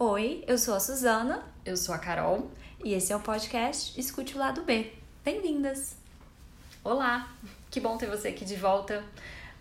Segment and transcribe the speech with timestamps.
[0.00, 2.52] Oi, eu sou a Suzana Eu sou a Carol.
[2.84, 4.92] e esse é o podcast Escute o Lado B.
[5.24, 5.96] Bem-vindas!
[6.84, 7.34] Olá,
[7.68, 9.02] que bom ter você aqui de volta.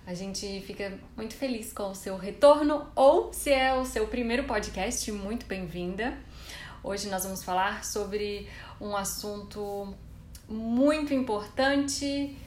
[0.06, 4.44] A gente fica muito feliz com o seu retorno ou se é o seu primeiro
[4.44, 6.16] podcast, muito bem-vinda.
[6.84, 8.48] Hoje nós vamos falar sobre
[8.80, 9.92] um assunto
[10.48, 12.38] muito importante e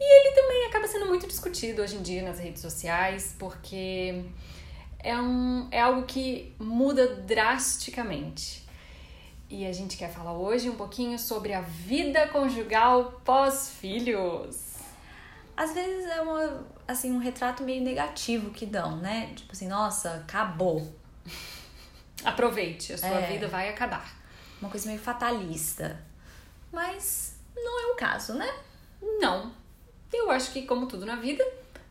[0.00, 4.24] ele também acaba sendo muito discutido hoje em dia nas redes sociais, porque
[5.04, 8.64] é, um, é algo que muda drasticamente.
[9.50, 14.74] E a gente quer falar hoje um pouquinho sobre a vida conjugal pós-filhos.
[15.56, 19.32] Às vezes é uma, assim, um retrato meio negativo que dão, né?
[19.36, 20.92] Tipo assim, nossa, acabou.
[22.24, 23.30] Aproveite, a sua É.
[23.30, 24.16] vida vai acabar.
[24.60, 26.02] Uma coisa meio fatalista.
[26.72, 28.52] Mas não é o caso, né?
[29.20, 29.52] Não.
[30.12, 31.44] Eu acho que, como tudo na vida,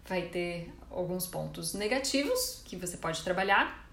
[0.05, 3.87] vai ter alguns pontos negativos que você pode trabalhar.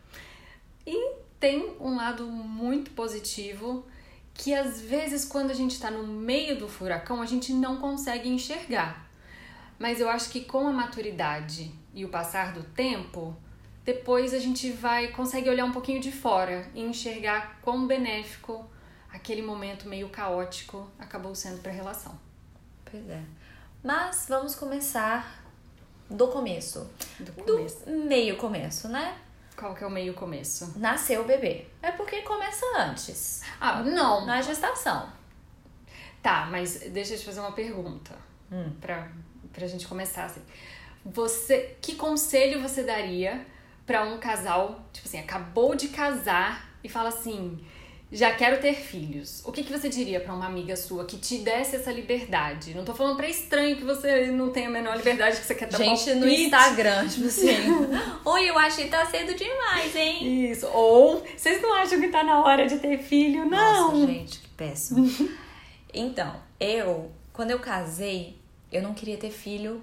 [0.86, 3.86] E tem um lado muito positivo
[4.34, 8.28] que, às vezes, quando a gente está no meio do furacão, a gente não consegue
[8.28, 9.08] enxergar.
[9.78, 13.34] Mas eu acho que com a maturidade e o passar do tempo,
[13.84, 18.68] depois a gente vai consegue olhar um pouquinho de fora e enxergar quão benéfico
[19.10, 22.18] aquele momento meio caótico acabou sendo para a relação.
[22.84, 23.22] Pois é.
[23.82, 25.39] Mas vamos começar
[26.10, 26.90] do começo.
[27.18, 27.88] Do Do começo.
[27.88, 29.16] meio começo, né?
[29.56, 30.72] Qual que é o meio começo?
[30.78, 31.66] Nasceu o bebê.
[31.82, 33.42] É porque começa antes.
[33.60, 34.24] Ah, não.
[34.26, 35.10] Na gestação.
[36.22, 38.14] Tá, mas deixa eu te fazer uma pergunta.
[38.50, 38.72] Hum.
[38.80, 39.08] Pra,
[39.52, 40.42] pra gente começar assim.
[41.04, 43.46] Você, que conselho você daria
[43.86, 47.64] pra um casal, tipo assim, acabou de casar e fala assim,
[48.12, 49.40] já quero ter filhos.
[49.44, 52.74] O que, que você diria pra uma amiga sua que te desse essa liberdade?
[52.74, 55.68] Não tô falando pra estranho que você não tem a menor liberdade, que você quer
[55.68, 56.28] dar Gente no.
[56.28, 57.48] Instagram, tipo assim.
[58.24, 60.50] Oi, eu achei que tá cedo demais, hein?
[60.50, 60.66] Isso.
[60.66, 63.44] Ou vocês não acham que tá na hora de ter filho?
[63.48, 63.92] Não.
[63.92, 65.08] Nossa, gente, que péssimo.
[65.92, 68.36] Então, eu, quando eu casei,
[68.70, 69.82] eu não queria ter filho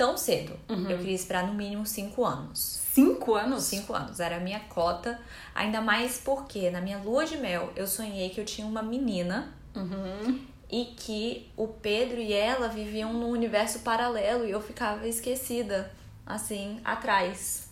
[0.00, 0.58] tão cedo.
[0.66, 2.80] Eu queria esperar no mínimo cinco anos.
[2.94, 3.64] Cinco anos?
[3.64, 5.20] Cinco anos, era a minha cota.
[5.54, 9.52] Ainda mais porque na minha lua de mel eu sonhei que eu tinha uma menina
[9.76, 10.40] Uhum.
[10.70, 15.92] e que o Pedro e ela viviam num universo paralelo e eu ficava esquecida,
[16.24, 17.68] assim, atrás.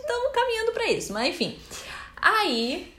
[0.00, 1.58] Estamos caminhando pra isso, mas enfim.
[2.16, 2.94] Aí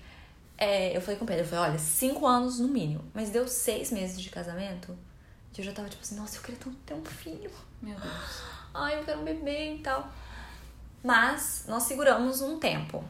[0.60, 3.04] é, eu falei com o Pedro, eu falei, olha, cinco anos no mínimo.
[3.16, 4.96] Mas deu seis meses de casamento
[5.52, 7.52] que eu já tava tipo assim, nossa, eu queria tanto ter um filho.
[7.82, 8.42] Meu Deus.
[8.74, 10.12] Ai, eu quero um bebê e tal.
[11.04, 13.04] Mas nós seguramos um tempo.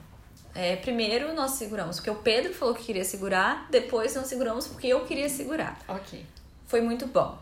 [0.54, 4.88] É, primeiro nós seguramos porque o Pedro falou que queria segurar, depois nós seguramos porque
[4.88, 5.80] eu queria segurar.
[5.88, 6.26] Ok.
[6.66, 7.38] Foi muito bom.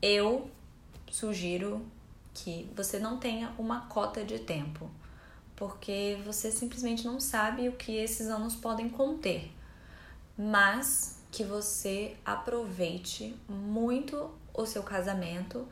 [0.00, 0.50] Eu
[1.10, 1.84] sugiro
[2.34, 4.90] que você não tenha uma cota de tempo,
[5.54, 9.50] porque você simplesmente não sabe o que esses anos podem conter.
[10.36, 15.66] Mas que você aproveite muito o seu casamento,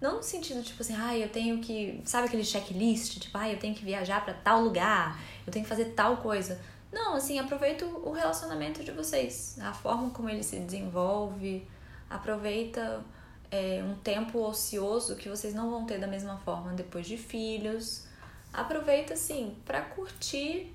[0.00, 3.58] não no sentido tipo assim, ai, eu tenho que, sabe aquele checklist, tipo, ai, eu
[3.58, 6.58] tenho que viajar para tal lugar, eu tenho que fazer tal coisa.
[6.90, 11.68] Não, assim, aproveita o relacionamento de vocês, a forma como ele se desenvolve,
[12.08, 13.04] aproveita
[13.50, 18.06] é, um tempo ocioso que vocês não vão ter da mesma forma depois de filhos.
[18.52, 20.72] Aproveita, assim, pra curtir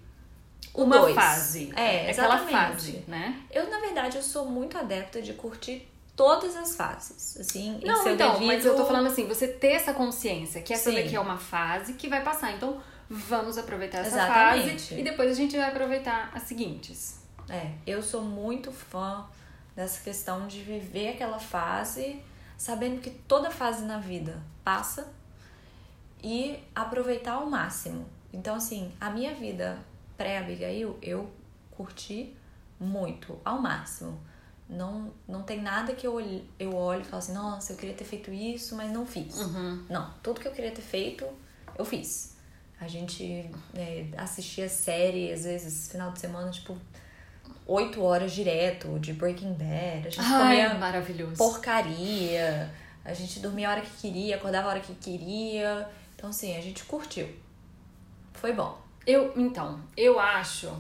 [0.74, 1.16] o Uma dois.
[1.16, 1.72] fase.
[1.76, 2.52] É, aquela exatamente.
[2.52, 3.42] fase, né?
[3.52, 8.04] Eu, na verdade, eu sou muito adepta de curtir todas as fases, assim, em Não,
[8.04, 8.48] seu então, devido...
[8.48, 10.98] mas eu tô falando assim, você ter essa consciência que essa Sim.
[10.98, 12.52] daqui é uma fase que vai passar.
[12.52, 14.90] Então, vamos aproveitar essa Exatamente.
[14.90, 17.20] fase e depois a gente vai aproveitar as seguintes.
[17.50, 19.26] É, eu sou muito fã
[19.76, 22.22] dessa questão de viver aquela fase,
[22.58, 25.12] sabendo que toda fase na vida passa
[26.22, 28.06] e aproveitar ao máximo.
[28.34, 29.80] Então, assim, a minha vida
[30.20, 31.32] pré-Abigail, eu
[31.72, 32.36] curti
[32.78, 34.20] muito, ao máximo.
[34.68, 37.96] Não, não tem nada que eu olhe, eu olhe e falo assim, nossa, eu queria
[37.96, 39.38] ter feito isso, mas não fiz.
[39.90, 41.26] Não, tudo que eu queria ter feito,
[41.78, 42.36] eu fiz.
[42.82, 46.78] A gente é, assistia série, às vezes, final de semana, tipo,
[47.66, 50.08] oito horas direto de Breaking Bad.
[50.08, 51.36] A gente comia maravilhoso.
[51.38, 52.72] porcaria.
[53.06, 55.90] A gente dormia a hora que queria, acordava a hora que queria.
[56.16, 57.28] Então, assim, a gente curtiu.
[58.34, 58.89] Foi bom.
[59.06, 60.72] Eu, então, eu acho.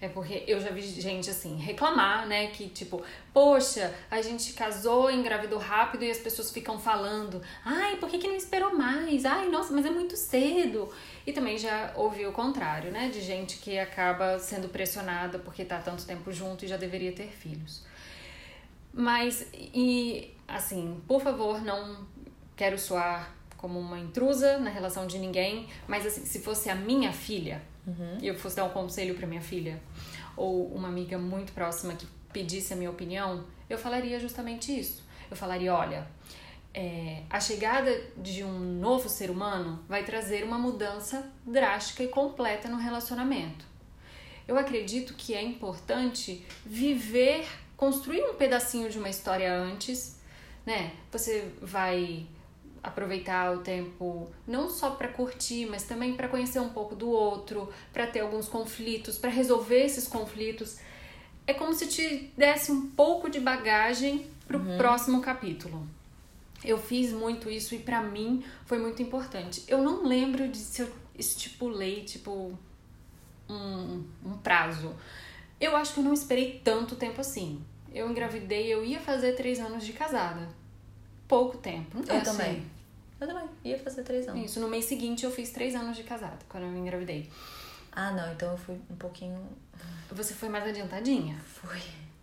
[0.00, 2.48] É porque eu já vi gente assim reclamar, né?
[2.48, 8.10] Que tipo, poxa, a gente casou, engravidou rápido e as pessoas ficam falando, ai, por
[8.10, 9.24] que, que não esperou mais?
[9.24, 10.92] Ai, nossa, mas é muito cedo.
[11.24, 13.10] E também já ouvi o contrário, né?
[13.10, 17.28] De gente que acaba sendo pressionada porque tá tanto tempo junto e já deveria ter
[17.28, 17.84] filhos.
[18.92, 22.04] Mas, e assim, por favor, não
[22.56, 23.32] quero soar
[23.62, 28.18] como uma intrusa na relação de ninguém, mas assim, se fosse a minha filha, Uhum.
[28.20, 29.80] e eu fosse dar um conselho para minha filha,
[30.36, 35.02] ou uma amiga muito próxima que pedisse a minha opinião, eu falaria justamente isso.
[35.30, 36.06] Eu falaria, olha,
[36.74, 42.68] é, a chegada de um novo ser humano vai trazer uma mudança drástica e completa
[42.68, 43.64] no relacionamento.
[44.46, 50.20] Eu acredito que é importante viver, construir um pedacinho de uma história antes,
[50.64, 50.92] né?
[51.10, 52.26] Você vai
[52.82, 57.72] aproveitar o tempo não só para curtir, mas também para conhecer um pouco do outro,
[57.92, 60.78] para ter alguns conflitos, para resolver esses conflitos.
[61.46, 65.86] É como se te desse um pouco de bagagem para o próximo capítulo.
[66.64, 69.64] Eu fiz muito isso e para mim foi muito importante.
[69.66, 72.56] Eu não lembro de se eu estipulei, tipo,
[73.48, 74.94] um, um prazo.
[75.60, 77.62] Eu acho que eu não esperei tanto tempo assim.
[77.92, 80.48] Eu engravidei, eu ia fazer três anos de casada.
[81.26, 81.98] Pouco tempo.
[81.98, 82.64] Não Eu é também.
[83.22, 83.44] Eu também.
[83.64, 84.44] Ia fazer três anos.
[84.44, 87.30] Isso, no mês seguinte eu fiz três anos de casada, quando eu engravidei.
[87.92, 88.32] Ah, não.
[88.32, 89.38] Então eu fui um pouquinho.
[90.10, 91.36] Você foi mais adiantadinha?
[91.46, 91.80] Fui.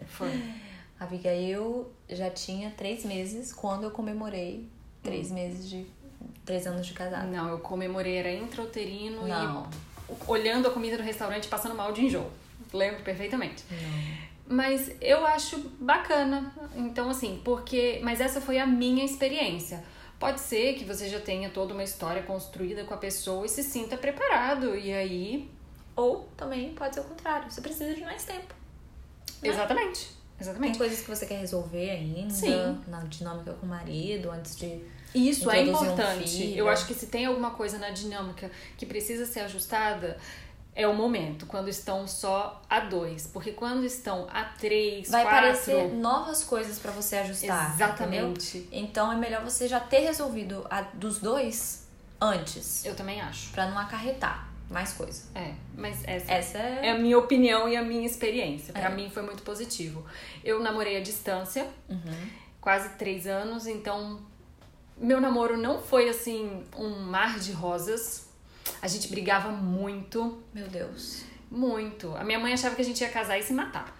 [0.07, 0.31] Foi.
[0.99, 4.67] A Abigail já tinha três meses quando eu comemorei
[5.01, 5.85] três meses de.
[6.45, 7.27] três anos de casado.
[7.27, 9.69] Não, eu comemorei, era intrauterino Não.
[10.09, 12.29] e olhando a comida no restaurante passando mal de enjoo.
[12.73, 13.63] Lembro perfeitamente.
[13.71, 14.57] Não.
[14.57, 16.51] Mas eu acho bacana.
[16.75, 18.01] Então, assim, porque.
[18.03, 19.83] Mas essa foi a minha experiência.
[20.19, 23.63] Pode ser que você já tenha toda uma história construída com a pessoa e se
[23.63, 24.75] sinta preparado.
[24.75, 25.50] E aí.
[25.95, 27.50] Ou também pode ser o contrário.
[27.50, 28.54] Você precisa de mais tempo.
[29.42, 29.50] Né?
[29.50, 30.07] Exatamente.
[30.07, 30.77] Tem Exatamente.
[30.77, 32.33] coisas que você quer resolver ainda.
[32.33, 32.81] Sim.
[32.88, 34.81] Na dinâmica com o marido, antes de.
[35.16, 36.30] Isso é um importante.
[36.30, 36.57] filho.
[36.57, 40.18] Eu acho que se tem alguma coisa na dinâmica que precisa ser ajustada,
[40.75, 43.27] é o momento, quando estão só a dois.
[43.27, 45.38] Porque quando estão a três, Vai quatro.
[45.39, 47.69] aparecer novas coisas pra você ajustar.
[47.75, 47.88] entendeu?
[47.88, 48.69] Exatamente.
[48.71, 51.86] Então é melhor você já ter resolvido a dos dois
[52.21, 52.86] antes.
[52.86, 53.51] Eu também acho.
[53.51, 55.24] Pra não acarretar mais coisa.
[55.36, 56.88] É, mas essa Essa é.
[56.88, 58.71] é a minha opinião e a minha experiência.
[58.71, 58.89] Pra É.
[58.95, 60.06] mim foi muito positivo.
[60.44, 62.30] Eu namorei à distância, Uhum.
[62.62, 64.19] quase três anos, então
[64.95, 68.28] meu namoro não foi assim um mar de rosas.
[68.81, 71.24] A gente brigava muito, Meu Deus.
[71.50, 72.16] muito.
[72.16, 73.98] A minha mãe achava que a gente ia casar e se matar.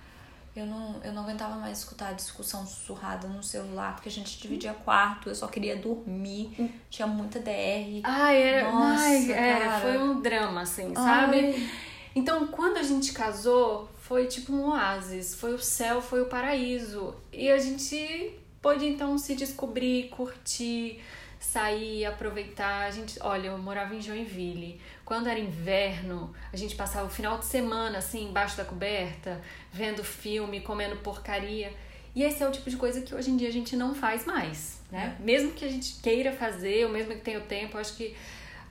[0.56, 4.40] Eu não, eu não aguentava mais escutar a discussão sussurrada no celular, porque a gente
[4.42, 8.02] dividia quarto, eu só queria dormir, tinha muita DR.
[8.04, 9.80] Ai, era, Nossa, ai, era, cara.
[9.82, 11.38] foi um drama, assim, sabe?
[11.38, 11.70] Ai.
[12.16, 17.16] Então, quando a gente casou, foi tipo um oásis, foi o céu, foi o paraíso.
[17.32, 21.00] E a gente pôde então se descobrir, curtir,
[21.40, 22.88] sair, aproveitar.
[22.88, 24.80] A gente, olha, eu morava em Joinville.
[25.06, 29.42] Quando era inverno, a gente passava o final de semana assim embaixo da coberta,
[29.72, 31.74] vendo filme, comendo porcaria.
[32.16, 34.26] E esse é o tipo de coisa que hoje em dia a gente não faz
[34.26, 35.16] mais, né?
[35.20, 38.16] Mesmo que a gente queira fazer, ou mesmo que tenha o tempo, acho que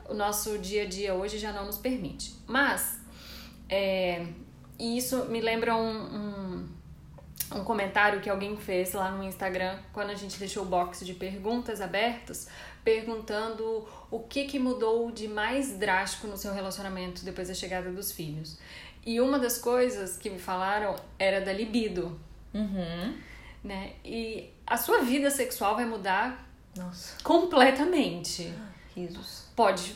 [0.09, 2.35] o nosso dia a dia hoje já não nos permite.
[2.47, 3.01] Mas
[3.69, 4.27] é,
[4.79, 6.69] e isso me lembra um, um,
[7.53, 11.15] um comentário que alguém fez lá no Instagram quando a gente deixou o box de
[11.15, 12.49] perguntas abertas,
[12.85, 18.13] perguntando o que, que mudou de mais drástico no seu relacionamento depois da chegada dos
[18.13, 18.59] filhos.
[19.07, 22.19] E uma das coisas que me falaram era da libido,
[22.53, 23.15] Uhum.
[23.63, 23.93] né?
[24.05, 26.47] E a sua vida sexual vai mudar
[26.77, 28.53] Nossa, completamente
[28.95, 29.45] risos.
[29.55, 29.95] pode,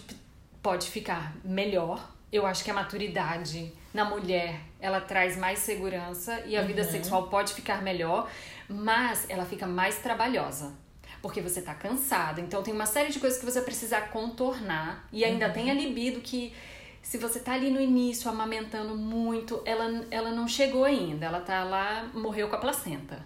[0.63, 2.11] pode ficar melhor.
[2.33, 7.29] Eu acho que a maturidade na mulher ela traz mais segurança e a vida sexual
[7.29, 8.29] pode ficar melhor,
[8.69, 10.73] mas ela fica mais trabalhosa.
[11.21, 15.25] Porque você tá cansada, então tem uma série de coisas que você precisa contornar e
[15.25, 16.53] ainda tem a libido que
[17.01, 21.63] se você tá ali no início amamentando muito, ela, ela não chegou ainda, ela tá
[21.65, 23.25] lá, morreu com a placenta.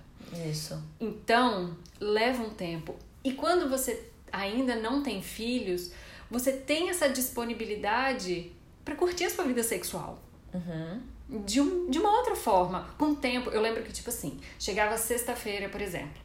[0.50, 0.82] Isso.
[1.00, 2.96] Então, leva um tempo.
[3.22, 5.92] E quando você ainda não tem filhos,
[6.30, 8.52] você tem essa disponibilidade
[8.84, 10.18] para curtir a sua vida sexual.
[10.56, 11.42] Uhum.
[11.44, 12.88] De, um, de uma outra forma.
[12.96, 16.24] Com o tempo, eu lembro que, tipo assim, chegava sexta-feira, por exemplo.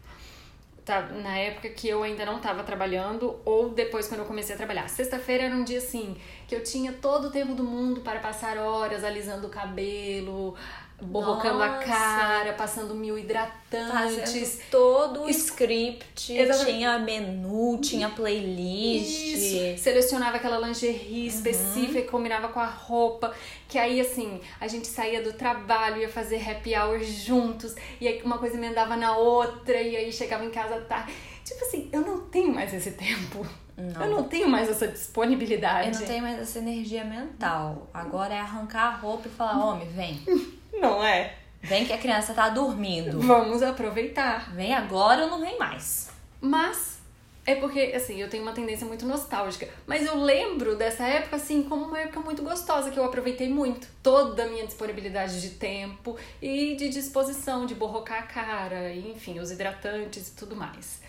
[0.86, 4.58] Tá, na época que eu ainda não estava trabalhando, ou depois quando eu comecei a
[4.58, 4.88] trabalhar.
[4.90, 8.58] Sexta-feira era um dia assim, que eu tinha todo o tempo do mundo para passar
[8.58, 10.56] horas alisando o cabelo,
[11.02, 11.86] borrocando a Nossa.
[11.86, 13.92] cara, passando mil hidratantes.
[13.92, 16.78] Fazendo todo o script, Exatamente.
[16.78, 19.10] tinha menu, tinha playlist.
[19.10, 19.84] Isso.
[19.84, 23.34] Selecionava aquela lingerie específica que combinava com a roupa.
[23.68, 27.76] Que aí, assim, a gente saía do trabalho, ia fazer happy hour juntos.
[28.00, 29.82] E aí uma coisa emendava na outra.
[29.82, 31.14] E aí chegava em casa tarde.
[31.44, 33.46] Tipo assim, eu não tenho mais esse tempo.
[33.76, 34.04] Não.
[34.04, 35.88] Eu não tenho mais essa disponibilidade.
[35.88, 37.90] Eu não tenho mais essa energia mental.
[37.94, 40.61] Agora é arrancar a roupa e falar, homem, vem.
[40.74, 41.36] Não é?
[41.62, 43.20] Vem que a criança tá dormindo.
[43.20, 44.54] Vamos aproveitar.
[44.56, 46.10] Vem agora ou não vem mais.
[46.40, 47.00] Mas
[47.44, 49.68] É porque, assim, eu tenho uma tendência muito nostálgica.
[49.88, 53.88] Mas eu lembro dessa época, assim, como uma época muito gostosa, que eu aproveitei muito.
[54.04, 59.40] Toda a minha disponibilidade de tempo e de disposição, de borrocar a cara, e, enfim,
[59.40, 61.02] os hidratantes e tudo mais.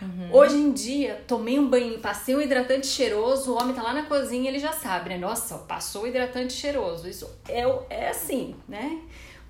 [0.00, 0.34] Uhum.
[0.34, 4.04] Hoje em dia, tomei um banho, passei um hidratante cheiroso, o homem tá lá na
[4.04, 5.18] cozinha, ele já sabe, né?
[5.18, 7.08] Nossa, passou o hidratante cheiroso.
[7.08, 9.00] Isso é, é assim, né?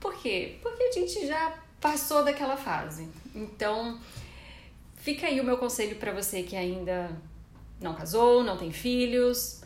[0.00, 0.58] Por quê?
[0.62, 3.08] Porque a gente já passou daquela fase.
[3.34, 3.98] Então,
[5.00, 7.10] Fica aí o meu conselho para você que ainda
[7.80, 9.62] não casou, não tem filhos.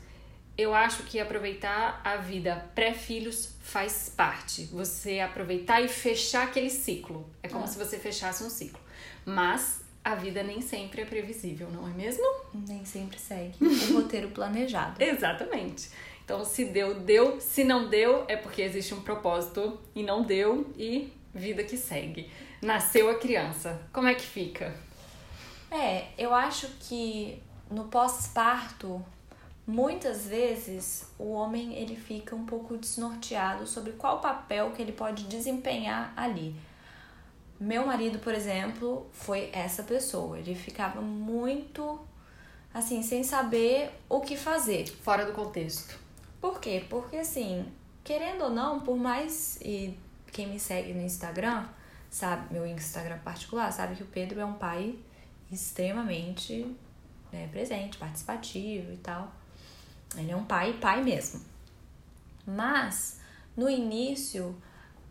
[0.57, 4.67] Eu acho que aproveitar a vida pré-filhos faz parte.
[4.67, 7.29] Você aproveitar e fechar aquele ciclo.
[7.43, 7.67] É como ah.
[7.67, 8.79] se você fechasse um ciclo.
[9.27, 12.25] Mas a vida nem sempre é previsível, não é mesmo?
[12.53, 15.03] Nem sempre segue o roteiro planejado.
[15.03, 15.89] Exatamente.
[16.25, 17.41] Então, se deu, deu.
[17.41, 22.31] Se não deu, é porque existe um propósito e não deu e vida que segue.
[22.61, 23.83] Nasceu a criança.
[23.93, 24.75] Como é que fica?
[25.71, 29.05] É, eu acho que no pós-parto,
[29.67, 35.25] muitas vezes o homem ele fica um pouco desnorteado sobre qual papel que ele pode
[35.25, 36.55] desempenhar ali.
[37.59, 40.39] Meu marido, por exemplo, foi essa pessoa.
[40.39, 42.01] Ele ficava muito
[42.73, 44.87] assim, sem saber o que fazer.
[44.89, 45.99] Fora do contexto.
[46.41, 46.85] Por quê?
[46.91, 47.65] Porque assim,
[48.03, 49.97] querendo ou não, por mais e
[50.33, 51.67] quem me segue no Instagram,
[52.11, 54.99] sabe, meu Instagram particular, sabe que o Pedro é um pai
[55.51, 56.77] extremamente
[57.33, 59.33] né, presente, participativo e tal.
[60.17, 61.41] Ele é um pai, pai mesmo.
[62.47, 63.21] Mas
[63.57, 64.55] no início,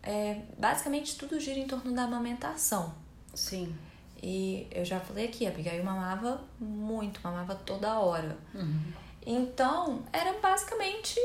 [0.04, 2.94] é, basicamente tudo gira em torno da amamentação.
[3.34, 3.74] Sim.
[4.22, 8.38] E eu já falei aqui, a Abigail mamava muito, mamava toda hora.
[8.54, 8.80] Uhum.
[9.26, 11.18] Então, era basicamente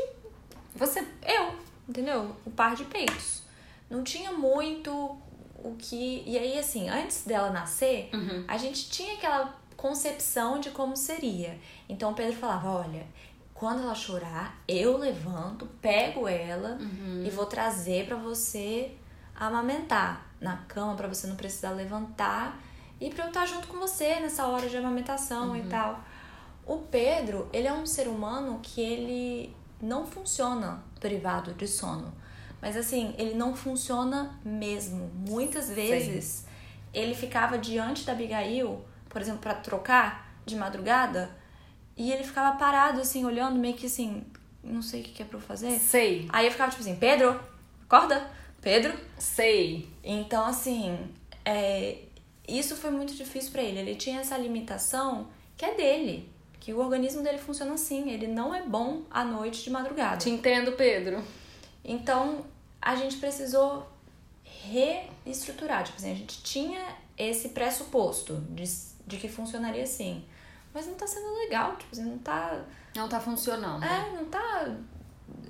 [0.75, 1.55] você, eu,
[1.87, 2.35] entendeu?
[2.45, 3.43] O par de peitos.
[3.89, 4.91] Não tinha muito
[5.63, 6.23] o que.
[6.25, 8.45] E aí, assim, antes dela nascer, uhum.
[8.47, 11.57] a gente tinha aquela concepção de como seria.
[11.87, 13.05] Então Pedro falava: olha,
[13.59, 17.25] quando ela chorar, eu levanto, pego ela uhum.
[17.25, 18.95] e vou trazer para você
[19.35, 22.57] amamentar na cama, para você não precisar levantar
[23.01, 25.57] e para eu estar junto com você nessa hora de amamentação uhum.
[25.57, 25.99] e tal.
[26.65, 32.13] O Pedro, ele é um ser humano que ele não funciona privado de sono.
[32.61, 35.11] Mas assim, ele não funciona mesmo.
[35.13, 36.45] Muitas vezes Sim.
[36.93, 41.37] ele ficava diante da Abigail, por exemplo, para trocar de madrugada,
[41.99, 44.23] e ele ficava parado, assim, olhando, meio que assim,
[44.63, 45.77] não sei o que é pra eu fazer.
[45.77, 46.29] Sei.
[46.29, 47.37] Aí eu ficava tipo assim, Pedro,
[47.83, 48.25] acorda,
[48.61, 48.97] Pedro.
[49.17, 49.85] Sei.
[50.01, 50.97] Então, assim,
[51.43, 51.97] é,
[52.47, 53.79] isso foi muito difícil para ele.
[53.79, 55.27] Ele tinha essa limitação
[55.57, 56.31] que é dele.
[56.57, 58.09] Que o organismo dele funciona assim.
[58.09, 60.19] Ele não é bom à noite de madrugada.
[60.19, 61.21] Te entendo, Pedro.
[61.83, 62.45] Então,
[62.81, 63.85] a gente precisou
[64.45, 65.83] reestruturar.
[65.83, 66.81] Tipo assim, a gente tinha
[67.17, 68.63] esse pressuposto de,
[69.05, 70.23] de que funcionaria assim.
[70.73, 72.61] Mas não tá sendo legal, tipo assim, não tá.
[72.95, 73.83] Não tá funcionando.
[73.83, 74.75] É, não tá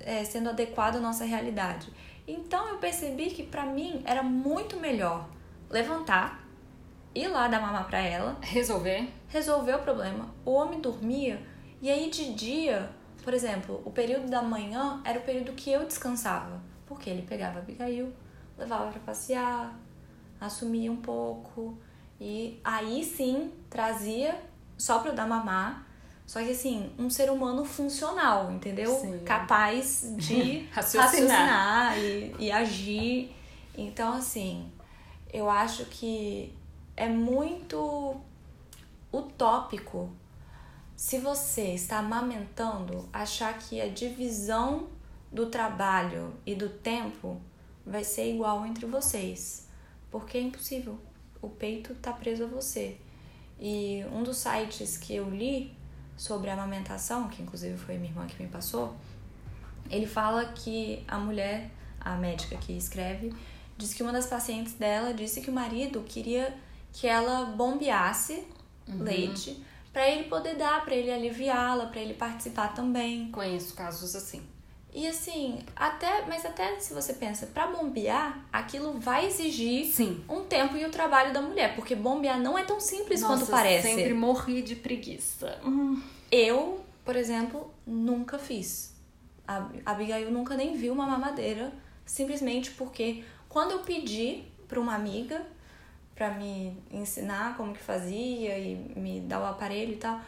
[0.00, 1.92] é, sendo adequado à nossa realidade.
[2.26, 5.28] Então eu percebi que para mim era muito melhor
[5.68, 6.44] levantar,
[7.14, 8.38] ir lá dar mamar pra ela.
[8.40, 9.08] Resolver.
[9.28, 10.32] Resolver o problema.
[10.44, 11.42] O homem dormia
[11.82, 12.90] e aí de dia
[13.22, 17.58] por exemplo, o período da manhã era o período que eu descansava, porque ele pegava
[17.58, 18.12] a Abigail,
[18.56, 19.78] levava para passear,
[20.40, 21.78] assumia um pouco
[22.20, 24.40] e aí sim trazia
[24.80, 25.86] só para dar mamar.
[26.26, 28.94] Só que assim, um ser humano funcional, entendeu?
[28.94, 29.18] Sim.
[29.24, 33.36] Capaz de raciocinar, raciocinar e, e agir.
[33.76, 34.70] Então, assim,
[35.32, 36.54] eu acho que
[36.96, 38.20] é muito
[39.12, 40.10] utópico
[40.96, 44.88] se você está amamentando, achar que a divisão
[45.32, 47.40] do trabalho e do tempo
[47.86, 49.66] vai ser igual entre vocês,
[50.10, 50.98] porque é impossível.
[51.40, 52.98] O peito está preso a você.
[53.60, 55.72] E um dos sites que eu li
[56.16, 58.96] sobre a amamentação, que inclusive foi minha irmã que me passou,
[59.90, 63.34] ele fala que a mulher, a médica que escreve,
[63.76, 66.56] diz que uma das pacientes dela disse que o marido queria
[66.92, 68.44] que ela bombeasse
[68.88, 69.02] uhum.
[69.02, 69.62] leite
[69.92, 73.30] para ele poder dar, para ele aliviá-la, para ele participar também.
[73.30, 74.42] Conheço casos assim.
[74.92, 80.24] E assim, até, mas até se você pensa, para bombear, aquilo vai exigir Sim.
[80.28, 83.50] um tempo e o trabalho da mulher, porque bombear não é tão simples Nossa, quanto
[83.50, 83.88] parece.
[83.88, 85.60] Eu sempre morri de preguiça.
[85.64, 86.02] Hum.
[86.30, 88.94] Eu, por exemplo, nunca fiz.
[89.46, 91.72] A Abigail nunca nem viu uma mamadeira,
[92.04, 95.44] simplesmente porque quando eu pedi para uma amiga,
[96.14, 100.20] para me ensinar como que fazia e me dar o aparelho e tal.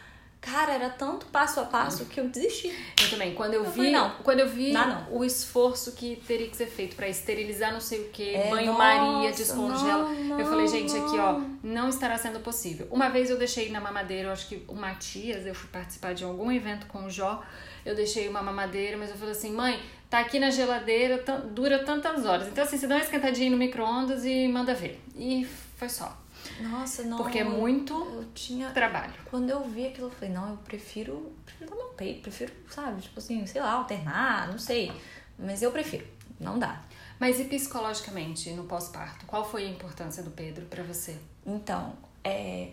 [0.42, 2.66] Cara, era tanto passo a passo que eu desisti.
[3.00, 3.32] Eu também.
[3.32, 4.11] Quando eu, Eu vi, falei, não.
[4.25, 5.16] quando eu vi Dá não.
[5.18, 9.30] o esforço que teria que ser feito pra esterilizar não sei o que, É, banho-maria,
[9.30, 10.08] descongela.
[10.08, 11.58] não, eu falei, gente, aqui ó, não.
[11.62, 12.88] não estará sendo possível.
[12.90, 16.25] Uma vez eu deixei na mamadeira, eu acho que o Matias, eu fui participar de
[16.25, 17.40] algum evento com o Jó,
[17.87, 19.80] eu deixei uma mamadeira, mas eu falei assim, mãe,
[20.11, 21.22] tá aqui na geladeira,
[21.52, 22.49] dura tantas horas.
[22.49, 25.00] Então assim, você dá uma esquentadinha no micro-ondas e manda ver.
[25.16, 25.46] E
[25.76, 26.20] foi só.
[26.61, 27.16] Nossa, não.
[27.16, 28.70] Porque é muito Eu tinha.
[28.70, 29.14] trabalho.
[29.30, 31.32] Quando eu vi aquilo, eu falei, não, eu prefiro.
[31.44, 34.92] Prefiro dar meu peito, prefiro, sabe, tipo assim, sei lá, alternar, não sei.
[35.38, 36.06] Mas eu prefiro.
[36.40, 36.82] Não dá.
[37.20, 39.25] Mas e psicologicamente, no pós-parto?
[39.26, 41.16] Qual foi a importância do Pedro pra você?
[41.46, 41.94] Então,
[42.25, 42.70] é,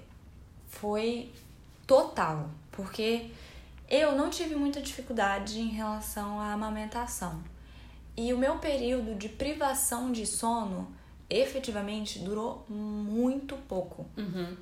[0.68, 1.32] foi
[1.86, 3.32] total, porque
[3.90, 7.44] eu não tive muita dificuldade em relação à amamentação.
[8.18, 10.92] E o meu período de privação de sono
[11.30, 14.06] efetivamente durou muito pouco.
[14.18, 14.58] Uhum.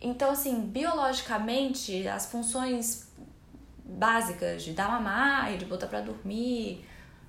[0.00, 3.08] Então, assim, biologicamente, as funções
[3.84, 6.84] básicas de dar mamar e de botar pra dormir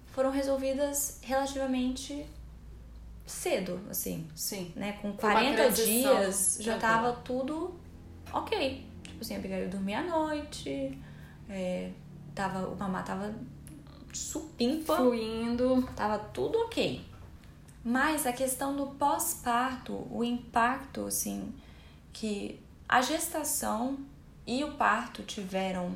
[0.08, 2.26] foram resolvidas relativamente
[3.26, 4.72] cedo, assim Sim.
[4.76, 7.76] né, com Foi uma 40 transição dias já tava tudo
[8.32, 8.86] ok.
[9.04, 10.98] Tipo assim, a Abigail dormia à noite,
[11.50, 11.92] é,
[12.34, 13.34] tava, o mamá tava
[14.14, 15.88] supimpa, Fluindo.
[15.96, 17.02] tava tudo ok.
[17.88, 21.54] Mas a questão do pós-parto, o impacto, assim,
[22.12, 24.00] que a gestação
[24.48, 25.96] e o parto tiveram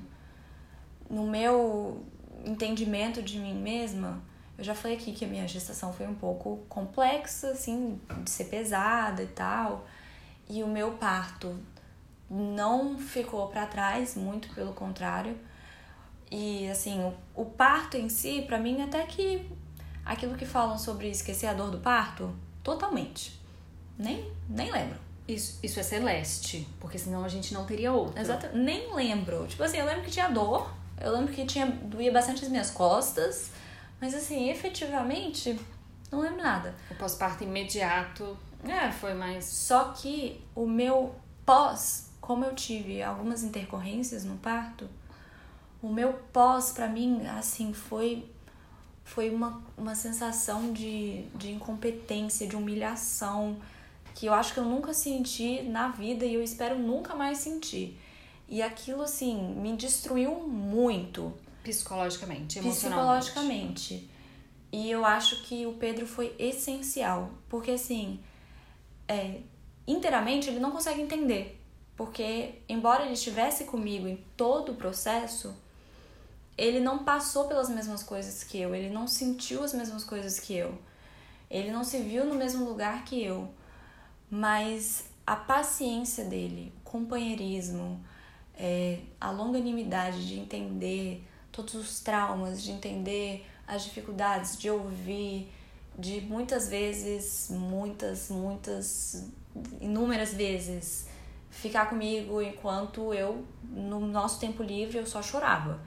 [1.10, 2.06] no meu
[2.46, 4.22] entendimento de mim mesma,
[4.56, 8.46] eu já falei aqui que a minha gestação foi um pouco complexa, assim, de ser
[8.46, 9.88] pesada e tal.
[10.48, 11.60] E o meu parto
[12.30, 15.36] não ficou para trás, muito pelo contrário.
[16.30, 19.50] E assim, o, o parto em si, pra mim, até que
[20.06, 23.40] aquilo que falam sobre esquecer a dor do parto, totalmente.
[23.98, 24.98] Nem, nem lembro.
[25.28, 28.20] Isso, isso é celeste, porque senão a gente não teria outra.
[28.20, 29.46] Exato, nem lembro.
[29.48, 32.72] Tipo assim, eu lembro que tinha dor, eu lembro que tinha doía bastante as minhas
[32.72, 33.52] costas,
[34.02, 35.60] mas assim, efetivamente,
[36.12, 36.74] não lembro nada.
[36.90, 39.46] O pós-parto imediato É, foi mais.
[39.46, 41.16] Só que o meu
[41.46, 44.88] pós, como eu tive algumas intercorrências no parto,
[45.82, 48.30] o meu pós pra mim, assim, foi
[49.14, 53.58] foi uma, uma sensação de, de incompetência, de humilhação,
[54.14, 58.00] que eu acho que eu nunca senti na vida e eu espero nunca mais sentir.
[58.48, 61.34] E aquilo, assim, me destruiu muito
[61.64, 63.26] Psicologicamente, emocionalmente.
[63.26, 64.10] psicologicamente.
[64.72, 68.20] E eu acho que o Pedro foi essencial, porque assim,
[69.08, 69.40] é,
[69.88, 71.60] inteiramente ele não consegue entender,
[71.96, 75.56] porque embora ele estivesse comigo em todo o processo,
[76.60, 80.54] ele não passou pelas mesmas coisas que eu, ele não sentiu as mesmas coisas que
[80.54, 80.78] eu,
[81.50, 83.50] ele não se viu no mesmo lugar que eu,
[84.30, 88.04] mas a paciência dele, o companheirismo,
[88.56, 95.50] é, a longanimidade de entender todos os traumas, de entender as dificuldades, de ouvir,
[95.98, 99.30] de muitas vezes, muitas, muitas,
[99.80, 101.08] inúmeras vezes
[101.50, 105.80] ficar comigo enquanto eu, no nosso tempo livre, eu só chorava.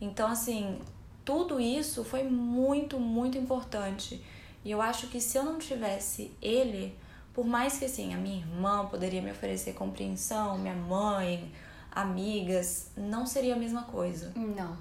[0.00, 0.78] Então, assim,
[1.24, 4.22] tudo isso foi muito, muito importante.
[4.64, 6.96] E eu acho que se eu não tivesse ele,
[7.32, 11.50] por mais que assim, a minha irmã poderia me oferecer compreensão, minha mãe,
[11.90, 14.32] amigas, não seria a mesma coisa.
[14.36, 14.76] Não.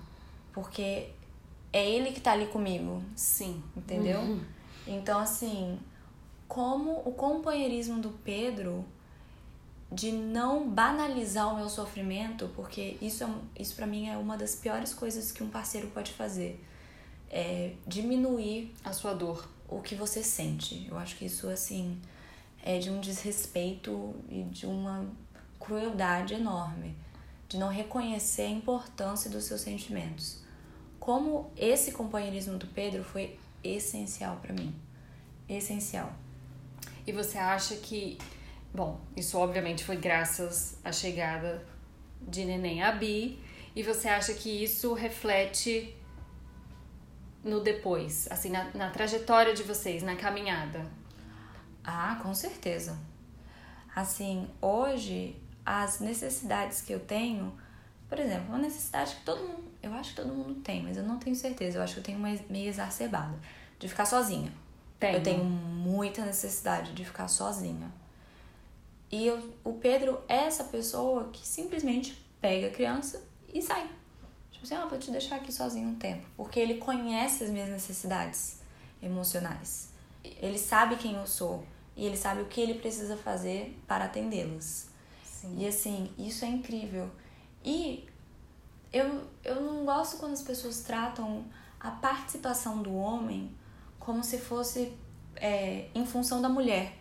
[0.54, 1.10] Porque
[1.72, 3.62] é ele que tá ali comigo, Sim.
[3.76, 4.20] entendeu?
[4.20, 4.42] Uhum.
[4.88, 5.80] Então, assim,
[6.48, 8.84] como o companheirismo do Pedro
[9.92, 14.56] de não banalizar o meu sofrimento, porque isso, é, isso para mim é uma das
[14.56, 16.64] piores coisas que um parceiro pode fazer.
[17.32, 19.48] É diminuir A sua dor.
[19.68, 20.88] o que você sente.
[20.90, 22.00] Eu acho que isso, assim,
[22.64, 25.06] é de um desrespeito e de uma
[25.60, 26.96] crueldade enorme.
[27.48, 30.40] De não reconhecer a importância dos seus sentimentos.
[31.00, 34.74] Como esse companheirismo do Pedro foi essencial pra mim.
[35.48, 36.14] Essencial.
[37.08, 38.20] E você acha que.
[38.74, 41.66] Bom, isso obviamente foi graças à chegada
[42.22, 43.40] de neném a Bi.
[43.76, 45.96] E você acha que isso reflete
[47.44, 50.86] no depois, assim, na, na trajetória de vocês, na caminhada?
[51.84, 52.98] Ah, com certeza.
[53.96, 57.54] Assim, hoje, as necessidades que eu tenho,
[58.08, 61.04] por exemplo, uma necessidade que todo mundo, eu acho que todo mundo tem, mas eu
[61.04, 63.38] não tenho certeza, eu acho que eu tenho uma meio exacerbada,
[63.80, 64.52] de ficar sozinha.
[65.00, 65.18] Tenho.
[65.18, 67.90] Eu tenho muita necessidade de ficar sozinha.
[69.12, 73.90] E eu, o Pedro é essa pessoa que simplesmente pega a criança e sai.
[74.52, 76.28] Tipo assim, ah, vou te deixar aqui sozinho um tempo.
[76.38, 78.60] Porque ele conhece as minhas necessidades
[79.02, 79.90] emocionais.
[80.24, 81.64] Ele sabe quem eu sou.
[81.96, 84.90] E ele sabe o que ele precisa fazer para atendê-las.
[85.58, 87.10] E assim, isso é incrível.
[87.64, 88.08] E
[88.92, 91.46] eu, eu não gosto quando as pessoas tratam
[91.80, 93.52] a participação do homem
[94.00, 94.94] como se fosse
[95.36, 96.98] é, em função da mulher.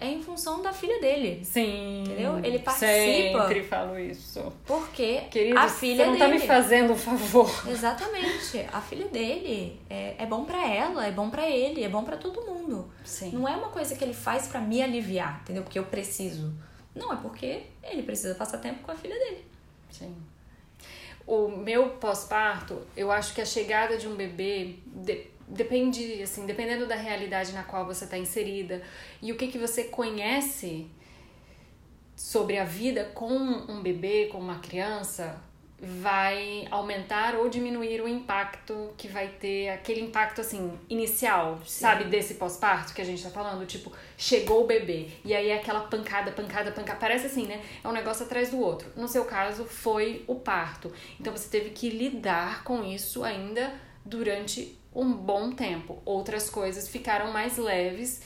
[0.00, 1.44] É em função da filha dele.
[1.44, 2.02] Sim.
[2.04, 2.38] Entendeu?
[2.38, 3.42] Ele participa.
[3.48, 4.52] Sempre falo isso.
[4.64, 6.24] Porque Querido, a filha você não dele.
[6.24, 7.50] tá me fazendo um favor.
[7.68, 8.64] Exatamente.
[8.72, 12.16] A filha dele é, é bom pra ela, é bom pra ele, é bom pra
[12.16, 12.88] todo mundo.
[13.04, 13.32] Sim.
[13.32, 15.64] Não é uma coisa que ele faz pra me aliviar, entendeu?
[15.64, 16.54] Porque eu preciso.
[16.94, 19.44] Não, é porque ele precisa passar tempo com a filha dele.
[19.90, 20.14] Sim.
[21.26, 26.86] O meu pós-parto, eu acho que a chegada de um bebê de- depende, assim, dependendo
[26.86, 28.82] da realidade na qual você está inserida
[29.22, 30.86] e o que, que você conhece
[32.14, 35.40] sobre a vida com um bebê, com uma criança,
[35.80, 42.34] vai aumentar ou diminuir o impacto que vai ter, aquele impacto assim, inicial, sabe, desse
[42.34, 46.32] pós-parto que a gente tá falando, tipo, chegou o bebê, e aí é aquela pancada,
[46.32, 47.62] pancada, pancada, parece assim, né?
[47.82, 48.88] É um negócio atrás do outro.
[48.96, 50.92] No seu caso, foi o parto.
[51.20, 53.72] Então você teve que lidar com isso ainda
[54.04, 56.02] durante um bom tempo.
[56.04, 58.20] Outras coisas ficaram mais leves,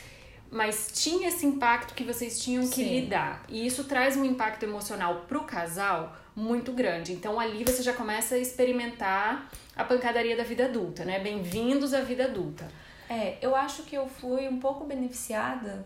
[0.51, 3.01] mas tinha esse impacto que vocês tinham que Sim.
[3.01, 3.45] lidar.
[3.47, 7.13] E isso traz um impacto emocional pro casal muito grande.
[7.13, 11.19] Então ali você já começa a experimentar a pancadaria da vida adulta, né?
[11.19, 12.67] Bem-vindos à vida adulta.
[13.07, 15.85] É, eu acho que eu fui um pouco beneficiada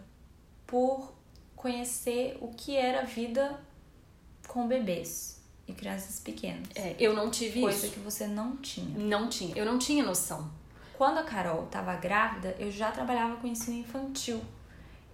[0.69, 1.13] por
[1.57, 3.59] conhecer o que era vida
[4.47, 6.69] com bebês e crianças pequenas.
[6.77, 7.95] É, eu não tive Coisa isso.
[7.95, 8.97] que você não tinha.
[8.97, 9.57] Não tinha.
[9.57, 10.49] Eu não tinha noção.
[10.97, 14.41] Quando a Carol estava grávida, eu já trabalhava com ensino infantil.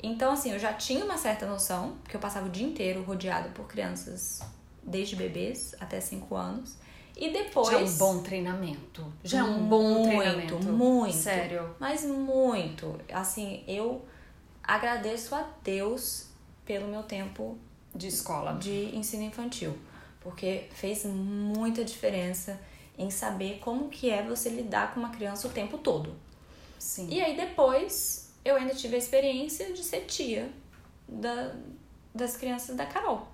[0.02, 3.48] Então, assim, eu já tinha uma certa noção, porque eu passava o dia inteiro rodeada
[3.50, 4.40] por crianças,
[4.82, 6.76] desde bebês até 5 anos.
[7.16, 7.68] E depois.
[7.68, 9.12] Já é um bom treinamento.
[9.22, 10.58] Já é um bom Muito, treinamento.
[10.72, 11.16] muito.
[11.16, 11.74] Sério.
[11.78, 12.98] Mas muito.
[13.12, 14.04] Assim, eu
[14.62, 16.28] agradeço a Deus
[16.64, 17.58] pelo meu tempo
[17.94, 18.54] De escola.
[18.54, 19.76] de ensino infantil,
[20.20, 22.58] porque fez muita diferença
[22.98, 26.14] em saber como que é você lidar com uma criança o tempo todo.
[26.78, 27.09] Sim.
[27.11, 30.50] E aí depois eu ainda tive a experiência de ser tia
[31.09, 31.55] da,
[32.14, 33.26] das crianças da Carol.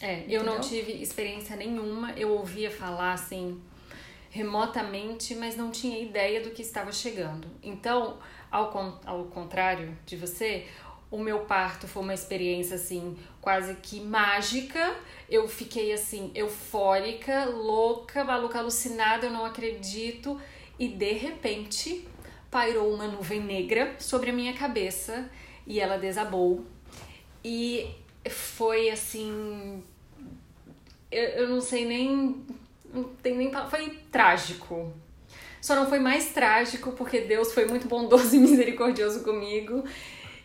[0.00, 0.68] É, eu não Entendeu?
[0.84, 2.12] tive experiência nenhuma.
[2.12, 3.60] Eu ouvia falar assim
[4.30, 7.48] remotamente, mas não tinha ideia do que estava chegando.
[7.62, 8.18] Então,
[8.50, 10.66] ao, con- ao contrário de você,
[11.10, 14.96] o meu parto foi uma experiência assim quase que mágica.
[15.30, 20.40] Eu fiquei assim eufórica, louca, maluca, alucinada, eu não acredito.
[20.78, 22.06] E de repente
[22.50, 25.30] pairou uma nuvem negra sobre a minha cabeça
[25.66, 26.64] e ela desabou.
[27.44, 27.88] E
[28.28, 29.82] foi assim.
[31.10, 32.44] Eu, eu não sei nem.
[32.92, 33.52] Não tem nem.
[33.70, 34.92] Foi trágico.
[35.60, 39.84] Só não foi mais trágico porque Deus foi muito bondoso e misericordioso comigo.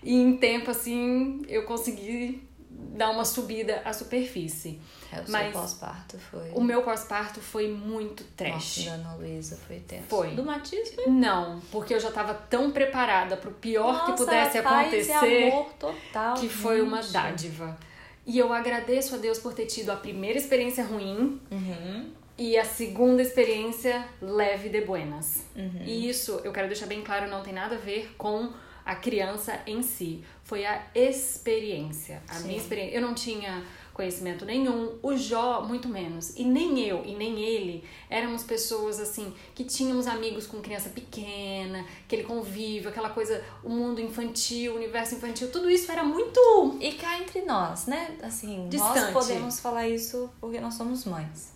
[0.03, 4.79] E em tempo, assim, eu consegui dar uma subida à superfície.
[5.11, 6.51] É, o Mas- seu pós-parto foi.
[6.53, 8.85] O meu pós-parto foi muito trash.
[8.85, 10.05] Nossa, da Ana Luísa foi tenso.
[10.07, 10.31] Foi.
[10.31, 11.07] Do Matias foi.
[11.07, 15.51] Não, porque eu já tava tão preparada pro pior que Nossa, pudesse paz e acontecer.
[15.51, 16.33] amor total.
[16.35, 17.77] que foi uma dádiva.
[18.25, 22.09] E eu agradeço a Deus por ter tido a primeira experiência ruim Uhum.
[22.37, 25.43] e a segunda experiência leve de buenas.
[25.55, 25.81] Uhum.
[25.85, 28.51] E isso, eu quero deixar bem claro, não tem nada a ver com
[28.85, 30.23] a criança em si.
[30.43, 32.21] Foi a experiência.
[32.27, 32.47] A Sim.
[32.47, 32.95] minha experiência.
[32.95, 33.63] Eu não tinha
[33.93, 36.35] conhecimento nenhum, o Jó muito menos.
[36.35, 41.85] E nem eu e nem ele éramos pessoas assim que tínhamos amigos com criança pequena,
[42.05, 46.93] aquele convívio, aquela coisa, o mundo infantil, o universo infantil, tudo isso era muito E
[46.93, 48.17] cá entre nós, né?
[48.23, 48.99] Assim, Distante.
[48.99, 51.53] nós podemos falar isso porque nós somos mães.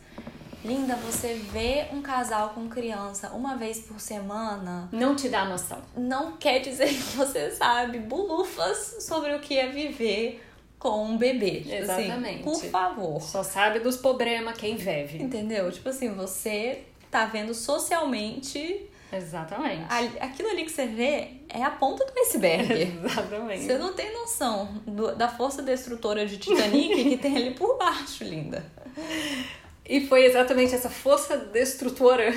[0.65, 5.81] Linda, você vê um casal com criança uma vez por semana, não te dá noção.
[5.95, 10.43] não quer dizer que você sabe bulufas sobre o que é viver
[10.79, 11.61] com um bebê.
[11.61, 12.43] Tipo assim, Exatamente.
[12.43, 13.21] por favor.
[13.21, 15.21] Só sabe dos problemas quem vive.
[15.21, 15.71] Entendeu?
[15.71, 18.87] Tipo assim, você tá vendo socialmente.
[19.13, 19.85] Exatamente.
[20.19, 22.73] Aquilo ali que você vê é a ponta do iceberg.
[23.05, 23.65] Exatamente.
[23.65, 28.23] Você não tem noção do- da força destrutora de Titanic que tem ali por baixo,
[28.23, 28.65] linda.
[29.87, 32.31] E foi exatamente essa força destrutora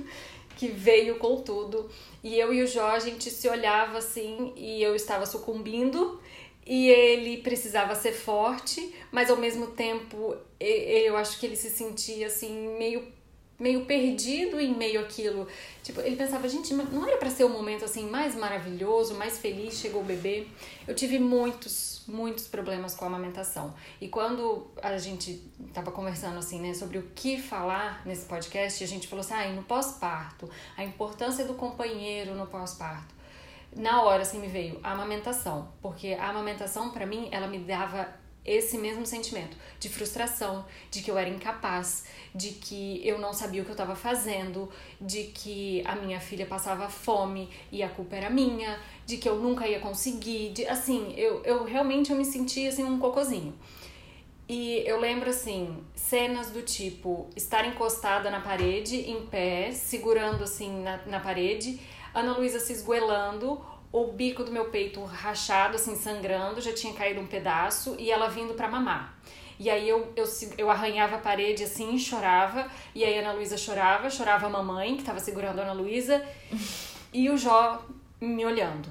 [0.56, 1.90] que veio com tudo.
[2.22, 6.20] E eu e o Jó, a gente se olhava assim e eu estava sucumbindo.
[6.66, 12.26] E ele precisava ser forte, mas ao mesmo tempo eu acho que ele se sentia
[12.26, 13.02] assim meio
[13.58, 15.46] meio perdido em meio àquilo.
[15.82, 19.74] Tipo, ele pensava, gente, não era pra ser o momento assim mais maravilhoso, mais feliz,
[19.74, 20.46] chegou o bebê.
[20.88, 23.74] Eu tive muitos, muitos problemas com a amamentação.
[24.00, 25.36] E quando a gente
[25.72, 29.48] tava conversando assim, né, sobre o que falar nesse podcast, a gente falou assim: "Ah,
[29.52, 33.14] no pós-parto, a importância do companheiro no pós-parto".
[33.74, 38.19] Na hora assim me veio a amamentação, porque a amamentação pra mim ela me dava
[38.50, 43.62] esse mesmo sentimento de frustração, de que eu era incapaz, de que eu não sabia
[43.62, 44.68] o que eu estava fazendo,
[45.00, 49.36] de que a minha filha passava fome e a culpa era minha, de que eu
[49.36, 53.54] nunca ia conseguir, de assim, eu, eu realmente eu me sentia assim um cocozinho.
[54.48, 60.82] E eu lembro assim, cenas do tipo estar encostada na parede, em pé, segurando assim
[60.82, 61.80] na, na parede,
[62.12, 67.20] Ana Luísa se esguelando, o bico do meu peito rachado, assim, sangrando, já tinha caído
[67.20, 69.18] um pedaço, e ela vindo para mamar.
[69.58, 70.24] E aí eu, eu,
[70.56, 74.94] eu arranhava a parede assim, chorava, e aí a Ana Luísa chorava, chorava a mamãe,
[74.94, 76.24] que estava segurando a Ana Luísa,
[77.12, 77.84] e o Jó
[78.20, 78.88] me olhando.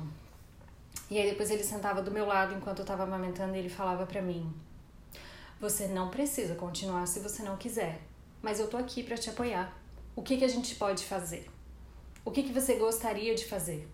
[1.09, 4.05] E aí depois ele sentava do meu lado enquanto eu estava amamentando e ele falava
[4.05, 4.53] para mim:
[5.59, 7.99] Você não precisa continuar se você não quiser,
[8.41, 9.75] mas eu tô aqui para te apoiar.
[10.15, 11.49] O que, que a gente pode fazer?
[12.23, 13.87] O que, que você gostaria de fazer?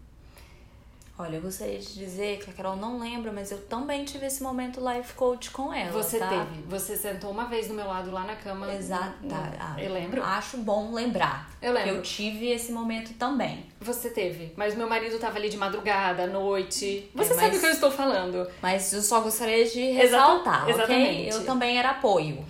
[1.18, 4.44] Olha, eu gostaria de dizer que a Carol não lembra, mas eu também tive esse
[4.44, 5.90] momento life coach com ela.
[5.94, 6.28] Você tá?
[6.28, 6.64] teve.
[6.68, 8.70] Você sentou uma vez do meu lado lá na cama.
[8.74, 9.14] Exato.
[9.32, 10.22] Ah, eu lembro.
[10.22, 11.50] Acho bom lembrar.
[11.62, 11.90] Eu lembro.
[11.96, 13.66] Eu tive esse momento também.
[13.80, 14.52] Você teve.
[14.58, 17.10] Mas meu marido tava ali de madrugada, à noite.
[17.16, 18.48] Você É, sabe mas- o que eu estou falando.
[18.62, 20.96] Mas eu só gostaria de ressaltar, Exata- ok?
[20.96, 21.30] exatamente.
[21.34, 22.46] Eu também era apoio.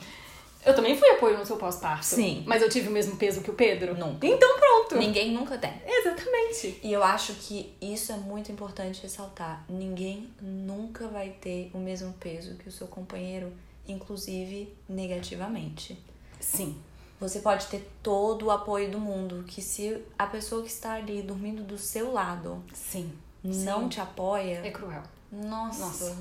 [0.65, 2.05] Eu também fui apoio no seu pós-parto.
[2.05, 2.43] Sim.
[2.47, 3.95] Mas eu tive o mesmo peso que o Pedro?
[3.97, 4.25] Nunca.
[4.25, 4.97] Então pronto.
[4.97, 5.71] Ninguém nunca tem.
[5.85, 6.79] Exatamente.
[6.83, 9.63] E eu acho que isso é muito importante ressaltar.
[9.69, 13.53] Ninguém nunca vai ter o mesmo peso que o seu companheiro,
[13.87, 15.97] inclusive negativamente.
[16.39, 16.75] Sim.
[17.19, 21.21] Você pode ter todo o apoio do mundo, que se a pessoa que está ali
[21.21, 23.11] dormindo do seu lado Sim.
[23.43, 23.89] não Sim.
[23.89, 25.01] te apoia, É cruel.
[25.31, 25.79] nossa.
[25.79, 26.17] Nossa.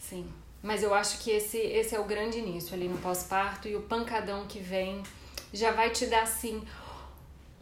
[0.00, 0.26] Sim.
[0.62, 3.82] Mas eu acho que esse, esse é o grande início ali no pós-parto e o
[3.82, 5.02] pancadão que vem
[5.52, 6.62] já vai te dar assim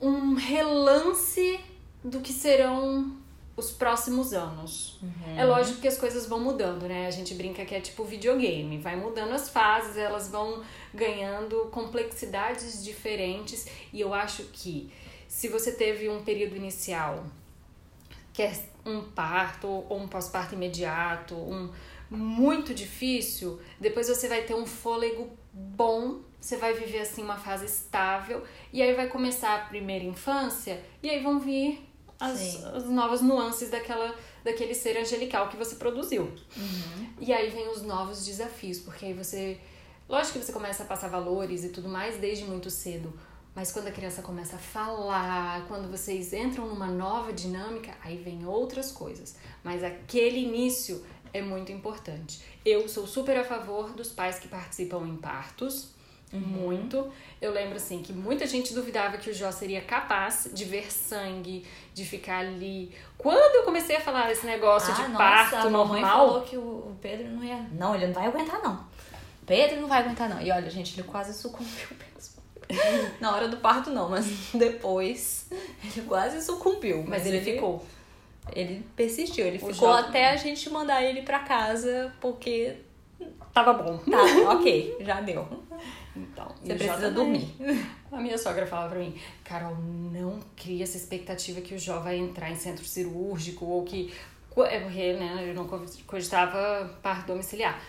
[0.00, 1.58] um relance
[2.04, 3.16] do que serão
[3.56, 4.98] os próximos anos.
[5.36, 7.06] É lógico que as coisas vão mudando, né?
[7.06, 10.62] A gente brinca que é tipo videogame, vai mudando as fases, elas vão
[10.94, 14.90] ganhando complexidades diferentes e eu acho que
[15.28, 17.24] se você teve um período inicial
[18.32, 18.52] que é
[18.86, 21.70] um parto ou um pós-parto imediato, um
[22.10, 27.66] muito difícil, depois você vai ter um fôlego bom, você vai viver assim uma fase
[27.66, 28.42] estável
[28.72, 31.86] e aí vai começar a primeira infância e aí vão vir
[32.18, 36.32] as, as novas nuances daquela daquele ser angelical que você produziu.
[37.20, 39.58] E aí vem os novos desafios, porque aí você
[40.08, 43.12] lógico que você começa a passar valores e tudo mais desde muito cedo,
[43.54, 48.46] mas quando a criança começa a falar, quando vocês entram numa nova dinâmica, aí vem
[48.46, 49.36] outras coisas.
[49.62, 52.40] Mas aquele início é muito importante.
[52.64, 55.88] Eu sou super a favor dos pais que participam em partos.
[56.32, 57.10] Muito.
[57.42, 61.66] Eu lembro assim que muita gente duvidava que o Jó seria capaz de ver sangue,
[61.92, 62.94] de ficar ali.
[63.18, 66.96] Quando eu comecei a falar desse negócio de parto Ah, a normal, falou que o
[67.02, 67.66] Pedro não ia.
[67.72, 68.84] Não, ele não vai aguentar, não.
[69.44, 70.40] Pedro não vai aguentar, não.
[70.40, 72.40] E olha, gente, ele quase sucumbiu mesmo.
[73.18, 75.48] Na hora do parto, não, mas depois
[75.82, 77.04] ele quase sucumbiu.
[77.08, 77.84] mas ele ficou.
[78.54, 82.76] Ele persistiu, ele O ficou até a gente mandar ele pra casa, porque
[83.52, 83.98] Tava bom.
[83.98, 84.18] tá,
[84.54, 85.46] ok, já deu.
[86.16, 87.12] Então, Você precisa também.
[87.58, 87.86] dormir.
[88.10, 92.16] A minha sogra falava pra mim, Carol, não cria essa expectativa que o Jó vai
[92.16, 94.12] entrar em centro cirúrgico ou que.
[94.66, 95.66] É porque, né, eu não
[96.06, 97.80] cogitava parto domiciliar.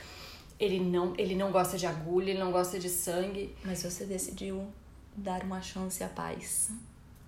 [0.59, 3.55] Ele não, ele não gosta de agulha, ele não gosta de sangue.
[3.65, 4.67] Mas você decidiu
[5.15, 6.69] dar uma chance à paz.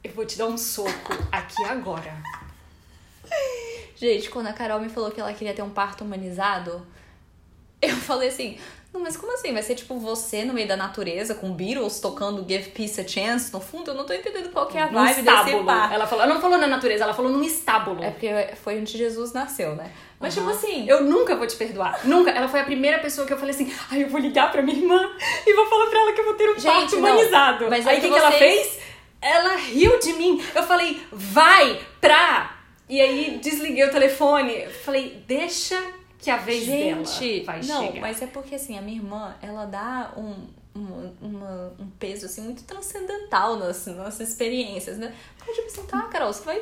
[0.03, 2.15] Eu vou te dar um soco aqui agora.
[3.95, 6.85] Gente, quando a Carol me falou que ela queria ter um parto humanizado,
[7.81, 8.57] eu falei assim:
[8.93, 9.53] não, mas como assim?
[9.53, 13.51] Vai ser tipo você no meio da natureza, com Beatles tocando Give Peace a Chance
[13.53, 13.91] no fundo?
[13.91, 15.63] Eu não tô entendendo qual que é a vibe desse estábulo.
[15.65, 15.93] parto.
[15.93, 18.03] Ela falou, ela não falou na natureza, ela falou num estábulo.
[18.03, 18.29] É porque
[18.61, 19.91] foi onde Jesus nasceu, né?
[20.19, 20.47] Mas Aham.
[20.51, 22.01] tipo assim, Eu nunca vou te perdoar.
[22.05, 22.31] Nunca.
[22.31, 24.77] Ela foi a primeira pessoa que eu falei assim: ai, eu vou ligar pra minha
[24.77, 25.09] irmã
[25.47, 26.99] e vou falar pra ela que eu vou ter um Gente, parto não.
[26.99, 27.69] humanizado.
[27.69, 28.83] Mas é Aí o que que, que ela vocês- fez?
[29.21, 30.43] Ela riu de mim.
[30.53, 32.57] Eu falei, vai pra.
[32.93, 34.67] E aí desliguei o telefone.
[34.85, 35.81] Falei, deixa
[36.19, 38.01] que a vez gente, dela vai não, chegar.
[38.01, 40.35] mas é porque assim, a minha irmã, ela dá um,
[40.75, 45.11] um, uma- um peso assim muito transcendental nas nossas experiências, né?
[45.37, 46.61] Porque, tipo assim, tá, Carol, você vai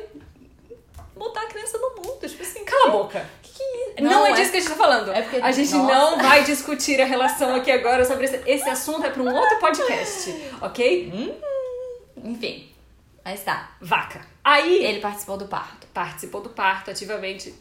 [1.15, 3.26] botar a criança no mundo, tipo assim, Cala a boca.
[3.44, 3.63] que que
[3.98, 4.02] é?
[4.02, 5.12] Não, é disso que a gente tá falando.
[5.12, 5.94] É porque- a gente Nossa.
[5.94, 9.60] não vai discutir a relação aqui agora sobre esse, esse assunto, é pra um outro
[9.60, 11.38] podcast, ok?
[12.24, 12.70] Enfim,
[13.23, 13.75] mas tá.
[13.81, 14.25] Vaca.
[14.43, 15.88] Aí Ele participou do parto.
[15.93, 17.53] participou do parto ativamente.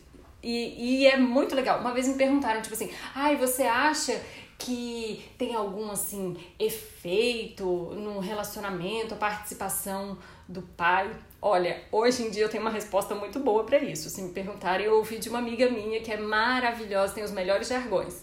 [0.43, 1.81] E, e é muito legal.
[1.81, 4.21] Uma vez me perguntaram, tipo assim, ai, você acha
[4.59, 10.19] que tem algum, assim, efeito no relacionamento, a participação
[10.49, 11.11] do pai?
[11.43, 14.09] Olha, hoje em dia eu tenho uma resposta muito boa pra isso.
[14.11, 17.69] Se me perguntarem, eu ouvi de uma amiga minha que é maravilhosa, tem os melhores
[17.69, 18.23] jargões.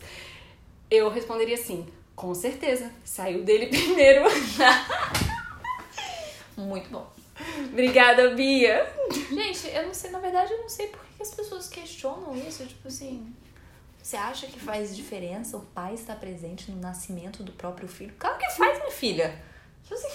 [0.90, 4.24] Eu responderia assim, com certeza, saiu dele primeiro.
[6.56, 7.17] Muito bom.
[7.72, 8.92] Obrigada, Bia.
[9.30, 12.66] Gente, eu não sei, na verdade, eu não sei por que as pessoas questionam isso.
[12.66, 13.34] Tipo assim,
[14.02, 18.14] você acha que faz diferença o pai estar presente no nascimento do próprio filho?
[18.18, 19.42] Claro que faz, minha filha.
[19.84, 20.10] Tipo assim,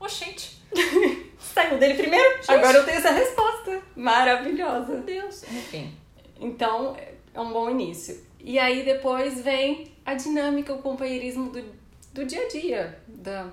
[0.00, 0.62] oxente.
[1.38, 2.36] Saiu dele primeiro?
[2.36, 2.50] Gente.
[2.50, 3.82] Agora eu tenho essa resposta.
[3.96, 4.94] Maravilhosa.
[4.94, 5.42] Meu Deus.
[5.44, 5.94] Enfim.
[6.40, 6.96] Então,
[7.32, 8.24] é um bom início.
[8.40, 11.64] E aí depois vem a dinâmica, o companheirismo do,
[12.12, 12.98] do dia a dia.
[13.08, 13.50] Da...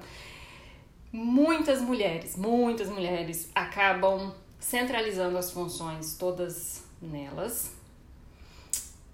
[1.11, 7.73] Muitas mulheres, muitas mulheres acabam centralizando as funções todas nelas.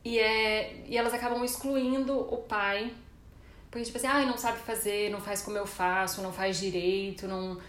[0.03, 2.93] E, é, e elas acabam excluindo o pai.
[3.69, 7.27] Porque, tipo assim, ah, não sabe fazer, não faz como eu faço, não faz direito,
[7.27, 7.59] não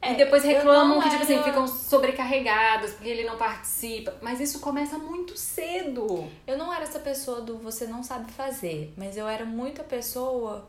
[0.00, 4.14] é, e depois reclamam que, tipo assim, ficam sobrecarregadas porque ele não participa.
[4.22, 6.28] Mas isso começa muito cedo.
[6.46, 10.68] Eu não era essa pessoa do você não sabe fazer, mas eu era muita pessoa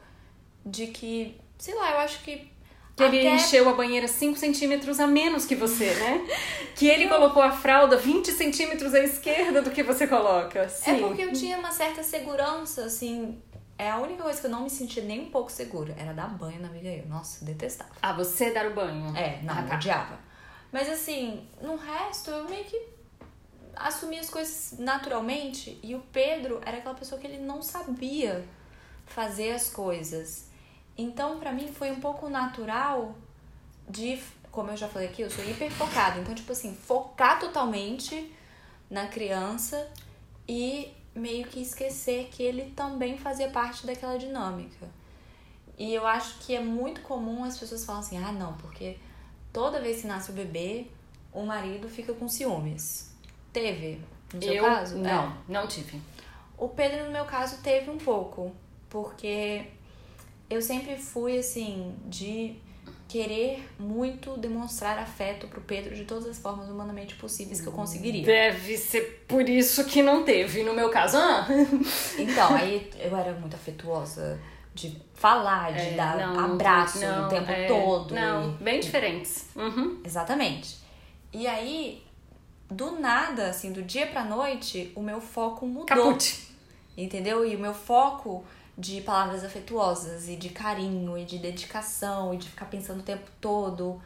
[0.65, 2.50] de que, sei lá, eu acho que.
[2.95, 3.36] Que ele até...
[3.36, 6.28] encheu a banheira 5 centímetros a menos que você, né?
[6.76, 7.10] que ele eu...
[7.10, 10.67] colocou a fralda 20 centímetros à esquerda do que você coloca.
[10.67, 10.91] Sim.
[10.91, 13.41] É porque eu tinha uma certa segurança, assim,
[13.78, 15.95] é a única coisa que eu não me sentia nem um pouco segura.
[15.98, 17.08] Era dar banho na Abigail.
[17.08, 17.91] Nossa, detestava.
[18.02, 19.15] Ah, você dar o banho?
[19.15, 19.76] É, não, ah, tá.
[19.76, 20.19] odiava.
[20.69, 22.78] Mas assim, no resto, eu meio que
[23.74, 25.80] assumia as coisas naturalmente.
[25.82, 28.45] E o Pedro era aquela pessoa que ele não sabia
[29.06, 30.49] fazer as coisas.
[31.00, 33.16] Então, para mim, foi um pouco natural
[33.88, 34.22] de.
[34.52, 36.20] Como eu já falei aqui, eu sou hiper focada.
[36.20, 38.36] Então, tipo assim, focar totalmente
[38.90, 39.90] na criança
[40.46, 44.90] e meio que esquecer que ele também fazia parte daquela dinâmica.
[45.78, 48.98] E eu acho que é muito comum as pessoas falam assim: ah, não, porque
[49.54, 50.88] toda vez que nasce o bebê,
[51.32, 53.16] o marido fica com ciúmes.
[53.54, 54.02] Teve,
[54.34, 54.98] no seu eu, caso?
[54.98, 55.34] Não, é.
[55.48, 56.02] não tive.
[56.58, 58.52] O Pedro, no meu caso, teve um pouco,
[58.90, 59.66] porque
[60.50, 62.56] eu sempre fui assim, de
[63.08, 68.24] querer muito demonstrar afeto pro Pedro de todas as formas humanamente possíveis que eu conseguiria.
[68.24, 71.18] Deve ser por isso que não teve, no meu caso.
[71.18, 71.48] Ah.
[72.18, 74.40] Então, aí eu era muito afetuosa
[74.76, 78.14] de falar, de é, dar não, abraço não, o tempo é, todo.
[78.14, 79.48] Não, bem diferentes.
[79.56, 80.00] Uhum.
[80.06, 80.78] Exatamente.
[81.34, 82.04] E aí,
[82.70, 85.86] do nada, assim, do dia pra noite, o meu foco mudou.
[85.86, 86.48] Caput.
[86.96, 87.46] Entendeu?
[87.46, 88.46] E o meu foco
[88.80, 93.30] de palavras afetuosas e de carinho e de dedicação e de ficar pensando o tempo
[93.42, 94.02] todo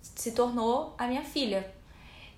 [0.00, 1.68] se tornou a minha filha.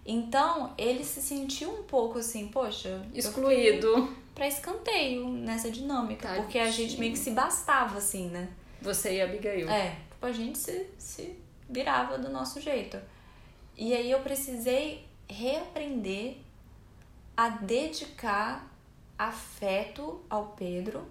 [0.06, 6.44] Então, ele se sentiu um pouco assim, poxa, excluído para escanteio nessa dinâmica, Tadinho.
[6.44, 8.48] porque a gente meio que se bastava assim, né?
[8.80, 9.68] Você e a Abigail.
[9.68, 12.98] É, tipo, a gente se, se virava do nosso jeito.
[13.76, 16.38] E aí eu precisei reaprender
[17.36, 18.72] a dedicar
[19.18, 21.06] afeto ao Pedro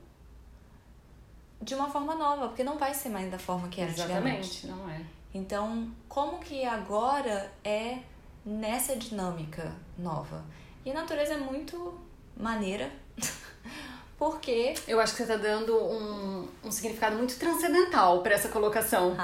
[1.62, 4.90] de uma forma nova, porque não vai ser mais da forma que era Exatamente, não
[4.90, 5.02] é.
[5.34, 8.00] Então, como que agora é
[8.46, 10.44] nessa dinâmica nova?
[10.86, 12.00] E a natureza é muito
[12.38, 12.92] maneira,
[14.18, 14.76] porque...
[14.88, 19.16] Eu acho que você está dando um, um significado muito transcendental para essa colocação.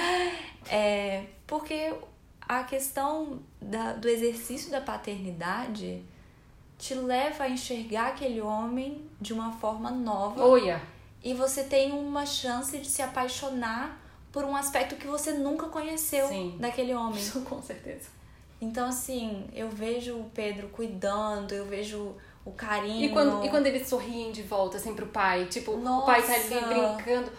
[0.70, 1.92] é, porque
[2.48, 6.02] a questão da, do exercício da paternidade
[6.78, 10.44] te leva a enxergar aquele homem de uma forma nova.
[10.44, 10.82] Olha!
[11.22, 14.00] E você tem uma chance de se apaixonar
[14.32, 16.56] por um aspecto que você nunca conheceu Sim.
[16.58, 17.20] daquele homem.
[17.20, 18.08] Isso, com certeza.
[18.60, 23.04] Então, assim, eu vejo o Pedro cuidando, eu vejo o carinho.
[23.04, 25.46] E quando, e quando eles sorriem de volta, assim, pro pai?
[25.46, 26.02] Tipo, Nossa.
[26.02, 27.32] o pai tá ali brincando.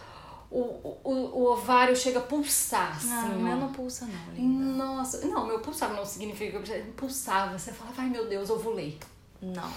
[0.50, 0.60] O,
[1.02, 3.08] o, o ovário chega a pulsar, assim.
[3.08, 4.84] Não, o meu não pulsa, não, linda.
[4.84, 7.58] Nossa, não, meu pulsava não significa que eu pulsava.
[7.58, 8.98] Você fala, ai meu Deus, ovulei.
[9.42, 9.72] Não,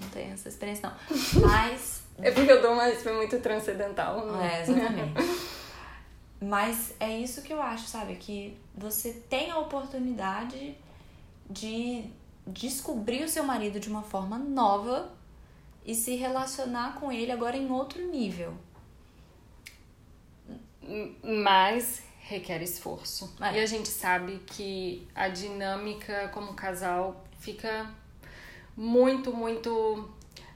[0.00, 0.96] não tenho essa experiência, não.
[1.42, 4.26] Mas é porque eu dou uma foi muito transcendental.
[4.26, 4.58] Né?
[4.58, 5.14] É, exatamente.
[6.40, 8.16] Mas é isso que eu acho, sabe?
[8.16, 10.76] Que você tem a oportunidade
[11.48, 12.04] de
[12.46, 15.10] descobrir o seu marido de uma forma nova
[15.84, 18.54] e se relacionar com ele agora em outro nível.
[21.22, 23.34] Mas requer esforço.
[23.40, 23.58] É.
[23.58, 27.90] E a gente sabe que a dinâmica como casal fica
[28.76, 30.08] muito, muito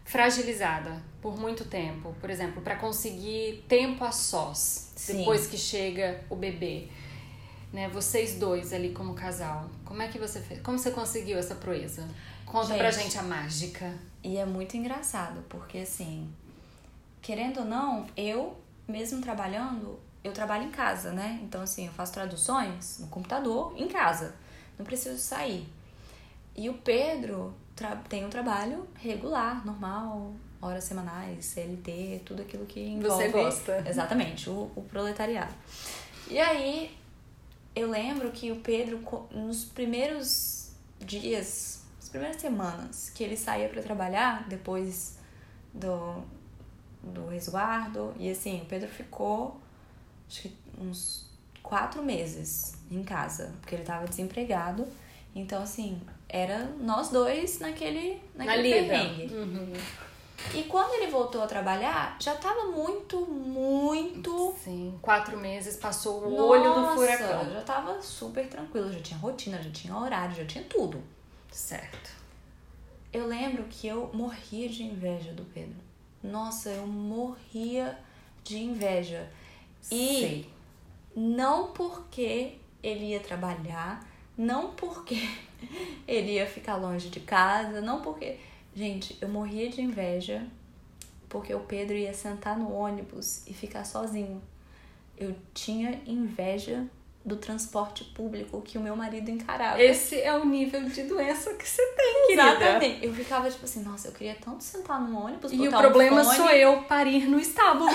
[0.05, 2.14] fragilizada por muito tempo.
[2.20, 5.18] Por exemplo, para conseguir tempo a sós Sim.
[5.18, 6.88] depois que chega o bebê.
[7.73, 9.70] Né, vocês dois ali como casal.
[9.87, 10.60] Como é que você fez?
[10.60, 12.06] Como você conseguiu essa proeza?
[12.44, 13.94] Conta gente, pra gente a mágica.
[14.23, 16.31] E é muito engraçado, porque assim,
[17.23, 21.40] querendo ou não, eu mesmo trabalhando, eu trabalho em casa, né?
[21.42, 24.35] Então assim, eu faço traduções no computador, em casa.
[24.79, 25.66] Não preciso sair.
[26.54, 27.54] E o Pedro
[28.06, 33.25] tem um trabalho regular, normal, horas semanais, CLT, tudo aquilo que envolve...
[33.25, 33.85] Você gosta.
[33.87, 35.52] Exatamente, o, o proletariado.
[36.31, 36.96] E aí,
[37.75, 39.02] eu lembro que o Pedro,
[39.33, 45.19] nos primeiros dias, as primeiras semanas que ele saía para trabalhar, depois
[45.75, 46.23] do,
[47.02, 49.60] do resguardo, e assim, o Pedro ficou,
[50.29, 51.27] acho que uns
[51.60, 54.87] quatro meses em casa, porque ele tava desempregado.
[55.35, 59.35] Então, assim, era nós dois naquele, naquele Na perrengue.
[59.35, 59.73] Uhum.
[60.54, 64.54] E quando ele voltou a trabalhar, já tava muito, muito.
[64.62, 67.50] Sim, quatro meses passou o Nossa, olho do furacão.
[67.50, 71.02] Já tava super tranquilo, já tinha rotina, já tinha horário, já tinha tudo.
[71.50, 72.10] Certo.
[73.12, 75.76] Eu lembro que eu morria de inveja do Pedro.
[76.22, 77.98] Nossa, eu morria
[78.42, 79.28] de inveja.
[79.90, 80.50] E Sei.
[81.14, 84.06] não porque ele ia trabalhar,
[84.37, 85.16] não porque
[86.08, 88.38] ele ia ficar longe de casa, não porque.
[88.75, 90.46] Gente, eu morria de inveja
[91.29, 94.42] porque o Pedro ia sentar no ônibus e ficar sozinho.
[95.16, 96.87] Eu tinha inveja
[97.25, 99.81] do transporte público que o meu marido encarava.
[99.81, 102.50] Esse é o nível de doença que você tem, querida.
[102.50, 103.06] Exatamente.
[103.06, 106.25] Eu ficava tipo assim, nossa, eu queria tanto sentar no ônibus, E o problema um
[106.25, 107.90] sou eu parir no estábulo.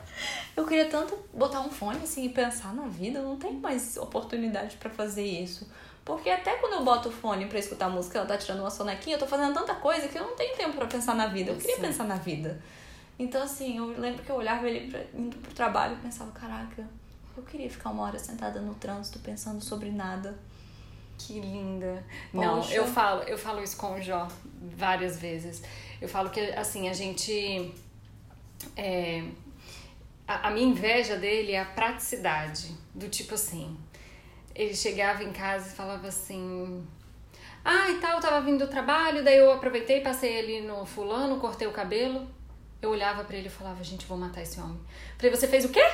[0.56, 4.76] eu queria tanto botar um fone assim e pensar na vida, não tenho mais oportunidade
[4.76, 5.68] para fazer isso.
[6.08, 9.16] Porque até quando eu boto o fone para escutar música, ela tá tirando uma sonequinha,
[9.16, 11.50] eu tô fazendo tanta coisa que eu não tenho tempo para pensar na vida.
[11.50, 11.82] Eu queria Sim.
[11.82, 12.58] pensar na vida.
[13.18, 16.88] Então, assim, eu lembro que eu olhava ele pra, indo pro trabalho e pensava, caraca,
[17.36, 20.34] eu queria ficar uma hora sentada no trânsito pensando sobre nada.
[21.18, 22.02] Que linda.
[22.32, 22.46] Poxa.
[22.46, 24.26] Não, eu falo, eu falo isso com o Jó
[24.76, 25.62] várias vezes.
[26.00, 27.74] Eu falo que assim, a gente
[28.74, 29.24] é,
[30.26, 33.76] a, a minha inveja dele é a praticidade, do tipo assim,
[34.58, 36.84] ele chegava em casa e falava assim:
[37.64, 41.38] "Ah, e tal, eu tava vindo do trabalho, daí eu aproveitei, passei ali no fulano,
[41.38, 42.28] cortei o cabelo".
[42.82, 44.80] Eu olhava para ele e falava: "Gente, vou matar esse homem".
[45.16, 45.84] Falei: "Você fez o quê?"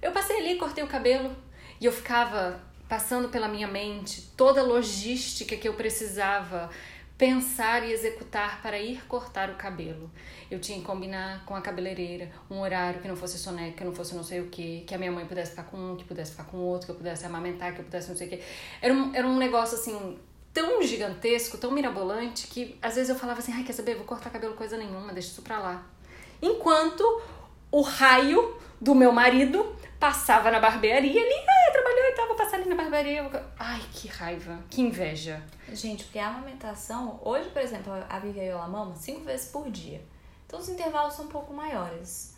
[0.00, 1.36] Eu passei ali, cortei o cabelo
[1.80, 6.70] e eu ficava passando pela minha mente toda a logística que eu precisava
[7.18, 10.10] pensar e executar para ir cortar o cabelo.
[10.50, 13.92] Eu tinha que combinar com a cabeleireira um horário que não fosse soneca, que não
[13.92, 16.32] fosse não sei o que, que a minha mãe pudesse ficar com um, que pudesse
[16.32, 18.42] ficar com outro, que eu pudesse amamentar, que eu pudesse não sei o que.
[18.82, 20.18] Era um, era um negócio assim
[20.52, 24.30] tão gigantesco, tão mirabolante, que às vezes eu falava assim, ai, quer saber, vou cortar
[24.30, 25.86] cabelo coisa nenhuma, deixa isso pra lá.
[26.40, 27.22] Enquanto
[27.70, 32.68] o raio do meu marido passava na barbearia ali, ah, trabalhou e tava passando ali
[32.68, 33.30] na barbearia.
[33.58, 35.42] Ai, que raiva, que inveja.
[35.72, 39.70] Gente, porque a amamentação, hoje, por exemplo, a Vivi e ela mama cinco vezes por
[39.70, 40.02] dia.
[40.46, 42.34] Então os intervalos são um pouco maiores.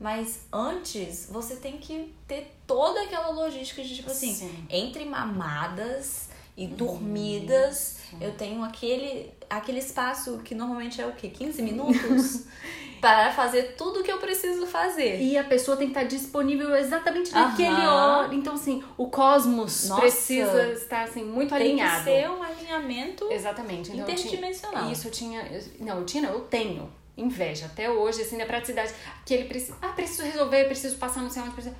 [0.00, 4.66] Mas antes, você tem que ter toda aquela logística de, tipo assim, Sim.
[4.68, 11.28] entre mamadas e dormidas, eu tenho aquele, aquele espaço que normalmente é o quê?
[11.28, 12.44] 15 minutos?
[13.04, 15.20] para fazer tudo o que eu preciso fazer.
[15.20, 18.34] E a pessoa tem que estar disponível exatamente naquele hora.
[18.34, 22.02] Então, assim, o cosmos Nossa, precisa estar assim, muito tem alinhado.
[22.02, 23.92] Tem que ser um alinhamento exatamente.
[23.92, 24.74] Então, interdimensional.
[24.76, 25.42] Eu tinha, isso eu tinha.
[25.42, 28.94] Eu, não, eu tinha, não, eu tenho inveja até hoje, assim, da praticidade.
[29.26, 29.76] Que ele precisa.
[29.82, 31.76] Ah, preciso resolver, preciso passar no céu onde precisa.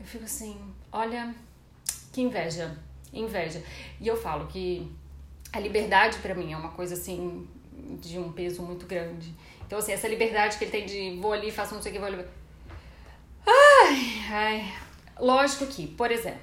[0.00, 0.58] Eu fico assim,
[0.90, 1.34] olha,
[2.14, 2.74] que inveja.
[3.12, 3.62] Inveja.
[4.00, 4.90] E eu falo que
[5.52, 7.46] a liberdade para mim é uma coisa assim
[8.00, 9.32] de um peso muito grande.
[9.66, 12.00] Então, assim, essa liberdade que ele tem de vou ali, faço não sei o que,
[12.00, 12.24] vou ali.
[13.46, 14.74] Ai, ai.
[15.18, 16.40] Lógico que, por exemplo,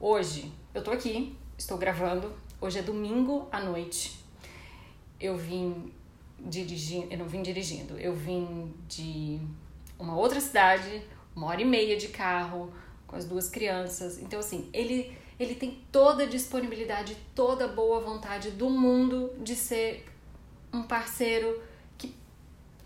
[0.00, 4.18] hoje eu tô aqui, estou gravando, hoje é domingo à noite.
[5.20, 5.92] Eu vim
[6.38, 9.40] dirigindo, eu não vim dirigindo, eu vim de
[9.98, 11.02] uma outra cidade,
[11.34, 12.72] uma hora e meia de carro,
[13.06, 14.18] com as duas crianças.
[14.18, 19.54] Então, assim, ele, ele tem toda a disponibilidade, toda a boa vontade do mundo de
[19.54, 20.06] ser
[20.72, 21.60] um parceiro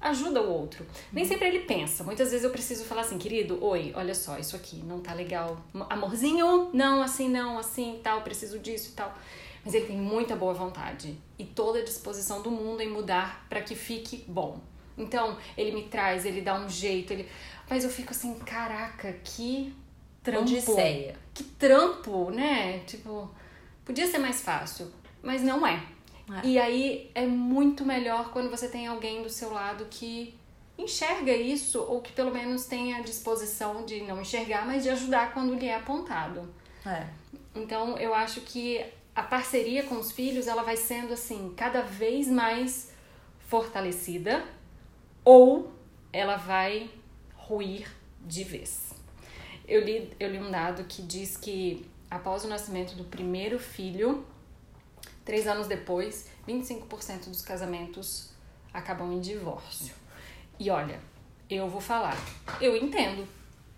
[0.02, 0.84] ajuda o outro.
[1.12, 2.02] Nem sempre ele pensa.
[2.02, 5.56] Muitas vezes eu preciso falar assim, querido, oi, olha só, isso aqui não tá legal.
[5.88, 9.16] Amorzinho, não, assim, não, assim, tal, preciso disso e tal.
[9.64, 13.62] Mas ele tem muita boa vontade e toda a disposição do mundo em mudar para
[13.62, 14.60] que fique bom.
[14.98, 17.28] Então, ele me traz, ele dá um jeito, ele.
[17.70, 19.72] Mas eu fico assim, caraca, que
[20.22, 20.42] trampo.
[20.42, 21.16] Odisseia.
[21.34, 22.80] Que trampo, né?
[22.80, 23.30] Tipo,
[23.84, 24.90] podia ser mais fácil,
[25.22, 25.82] mas não é.
[26.42, 26.46] É.
[26.46, 30.34] E aí é muito melhor quando você tem alguém do seu lado que
[30.78, 35.32] enxerga isso ou que pelo menos tenha a disposição de não enxergar, mas de ajudar
[35.34, 36.52] quando lhe é apontado.
[36.86, 37.06] É.
[37.54, 42.28] Então eu acho que a parceria com os filhos ela vai sendo assim cada vez
[42.28, 42.92] mais
[43.46, 44.44] fortalecida
[45.24, 45.70] ou
[46.12, 46.90] ela vai
[47.34, 47.86] ruir
[48.24, 48.91] de vez.
[49.66, 54.24] Eu li, eu li um dado que diz que após o nascimento do primeiro filho,
[55.24, 58.30] Três anos depois, 25% dos casamentos
[58.74, 59.94] acabam em divórcio.
[60.58, 61.00] E olha,
[61.48, 62.16] eu vou falar.
[62.60, 63.26] Eu entendo.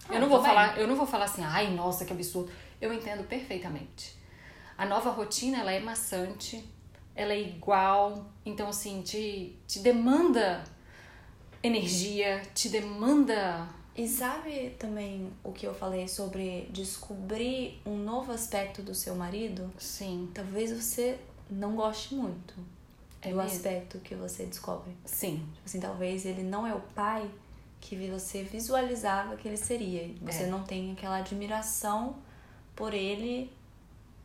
[0.09, 0.55] Ah, eu não vou também.
[0.55, 2.51] falar, eu não vou falar assim, ai, nossa, que absurdo.
[2.80, 4.16] Eu entendo perfeitamente.
[4.76, 6.64] A nova rotina, ela é maçante,
[7.14, 10.64] ela é igual, então assim, te, te demanda
[11.62, 18.82] energia, te demanda E sabe também o que eu falei sobre descobrir um novo aspecto
[18.82, 19.70] do seu marido?
[19.78, 21.18] sim, Talvez você
[21.49, 22.55] não goste muito
[23.22, 23.53] É do mesmo?
[23.53, 24.92] aspecto que você descobre.
[25.05, 27.30] sim, Tipo assim, talvez ele não é o pai
[27.80, 30.11] que você visualizava que ele seria.
[30.22, 30.47] Você É.
[30.47, 32.16] não tem aquela admiração
[32.74, 33.53] por ele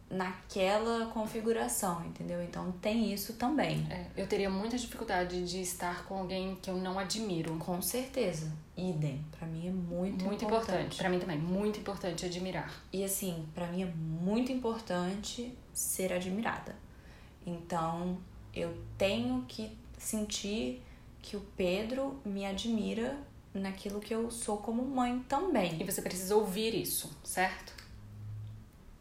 [0.09, 2.41] naquela configuração, entendeu?
[2.43, 3.85] Então tem isso também.
[3.89, 7.55] É, eu teria muita dificuldade de estar com alguém que eu não admiro.
[7.57, 8.51] Com certeza.
[8.75, 9.23] Idem.
[9.37, 10.97] Pra mim é muito, Muito importante.
[10.97, 12.73] Pra mim também, muito importante admirar.
[12.91, 16.75] E assim, pra mim é muito importante ser admirada.
[17.45, 18.17] Então,
[18.53, 20.81] eu tenho que sentir
[21.21, 23.17] que o Pedro me admira
[23.53, 25.77] naquilo que eu sou como mãe também.
[25.79, 27.78] E você precisa ouvir isso, certo?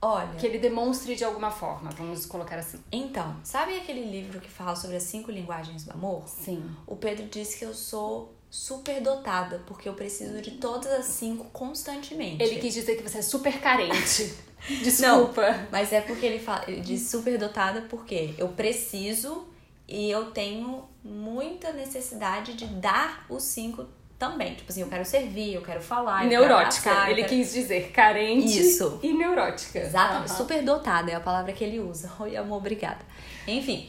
[0.01, 2.79] Olha, Que ele demonstre de alguma forma, vamos colocar assim.
[2.93, 6.23] então, sabe aquele livro que fala sobre as cinco linguagens do amor?
[6.29, 6.63] Sim.
[6.87, 11.47] O Pedro disse que eu sou super dotada, porque eu preciso de todas as cinco
[11.53, 12.43] constantemente.
[12.43, 14.35] Ele quis dizer que você é super carente.
[14.83, 15.67] Desculpa.
[15.71, 19.47] Mas é porque ele, fala, ele diz super dotada porque eu preciso
[19.87, 23.87] e eu tenho muita necessidade de dar os cinco
[24.19, 24.55] também.
[24.55, 26.25] Tipo assim, eu quero servir, eu quero falar.
[26.25, 26.91] eu quero neurótica.
[26.91, 28.99] abraçar, eu ele quero- quis dizer carente Isso.
[29.03, 29.79] e neurótica.
[29.79, 30.37] Exatamente, Aham.
[30.37, 32.11] super dotada é a palavra que ele usa.
[32.21, 33.01] Oi, amor, obrigada.
[33.47, 33.89] Enfim,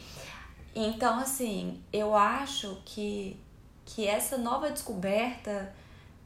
[0.74, 3.36] então assim, eu acho que,
[3.84, 5.72] que essa nova descoberta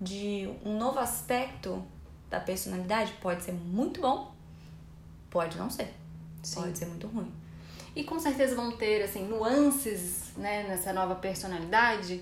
[0.01, 1.83] de um novo aspecto
[2.29, 4.33] da personalidade pode ser muito bom,
[5.31, 5.95] pode não ser.
[6.43, 6.61] Sim.
[6.63, 7.33] Pode ser muito ruim.
[7.97, 12.21] E com certeza vão ter, assim, nuances, né, nessa nova personalidade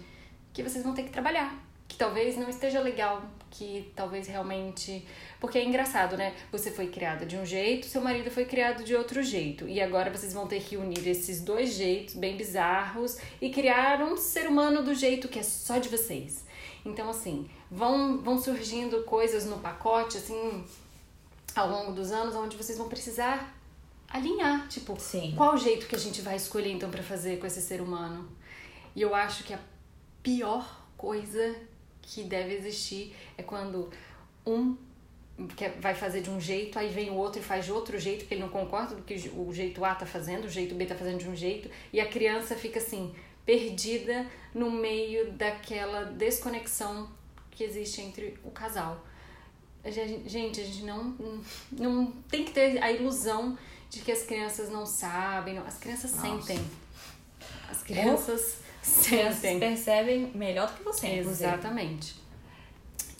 [0.52, 1.52] que vocês vão ter que trabalhar.
[1.92, 5.06] Que talvez não esteja legal, que talvez realmente.
[5.38, 6.34] Porque é engraçado, né?
[6.50, 9.68] Você foi criada de um jeito, seu marido foi criado de outro jeito.
[9.68, 14.16] E agora vocês vão ter que unir esses dois jeitos bem bizarros e criar um
[14.16, 16.46] ser humano do jeito que é só de vocês.
[16.82, 20.64] Então, assim, vão, vão surgindo coisas no pacote, assim,
[21.54, 23.54] ao longo dos anos, onde vocês vão precisar
[24.08, 24.66] alinhar.
[24.68, 25.34] Tipo, Sim.
[25.36, 28.26] qual o jeito que a gente vai escolher então pra fazer com esse ser humano?
[28.96, 29.60] E eu acho que a
[30.22, 31.54] pior coisa
[32.02, 33.90] que deve existir é quando
[34.44, 34.76] um
[35.80, 38.34] vai fazer de um jeito, aí vem o outro e faz de outro jeito, porque
[38.34, 41.18] ele não concorda do que o jeito A tá fazendo, o jeito B tá fazendo
[41.18, 47.08] de um jeito, e a criança fica assim, perdida no meio daquela desconexão
[47.50, 49.04] que existe entre o casal.
[49.84, 51.16] Gente, a gente não,
[51.72, 53.58] não tem que ter a ilusão
[53.90, 55.54] de que as crianças não sabem.
[55.54, 55.66] não.
[55.66, 56.22] As crianças Nossa.
[56.22, 56.64] sentem.
[57.68, 61.48] As crianças Vocês percebem melhor do que você, inclusive.
[61.48, 62.16] Exatamente.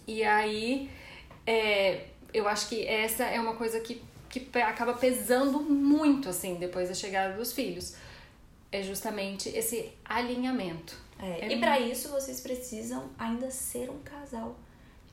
[0.06, 0.90] E aí,
[1.46, 6.88] é, eu acho que essa é uma coisa que, que acaba pesando muito, assim, depois
[6.88, 7.94] da chegada dos filhos.
[8.72, 10.96] É justamente esse alinhamento.
[11.18, 14.56] É, É e pra isso vocês precisam ainda ser um casal.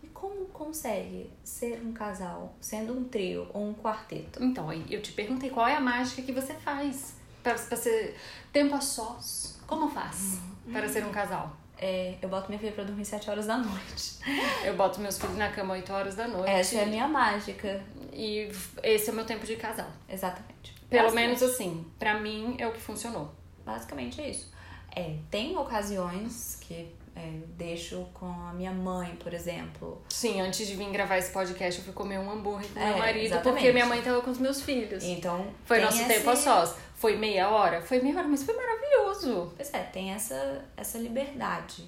[0.01, 4.41] E como consegue ser um casal sendo um trio ou um quarteto?
[4.41, 8.15] Então, aí eu te perguntei qual é a mágica que você faz para ser
[8.51, 9.59] tempo a sós.
[9.70, 10.39] Como faz
[10.74, 11.55] para ser um casal?
[11.78, 14.17] É, eu boto minha filha pra dormir 7 horas da noite.
[14.65, 16.49] Eu boto meus filhos na cama 8 horas da noite.
[16.51, 17.82] Essa é a minha mágica.
[18.11, 18.51] E
[18.84, 19.88] esse é o meu tempo de casal.
[20.09, 20.76] Exatamente.
[20.89, 23.32] Pelo menos assim, pra mim é o que funcionou.
[23.65, 24.51] Basicamente é isso.
[24.93, 26.74] É, tem ocasiões que
[27.15, 30.01] é, eu deixo com a minha mãe, por exemplo.
[30.09, 32.97] Sim, antes de vir gravar esse podcast, eu fui comer um hambúrguer com É, meu
[32.97, 33.53] marido, exatamente.
[33.53, 35.03] porque minha mãe tava com os meus filhos.
[35.03, 35.47] Então.
[35.63, 36.76] Foi nosso esse- tempo a sós.
[36.99, 37.81] Foi meia hora?
[37.81, 39.53] Foi meia hora, mas foi maravilhoso.
[39.55, 41.87] Pois é, tem essa, essa liberdade.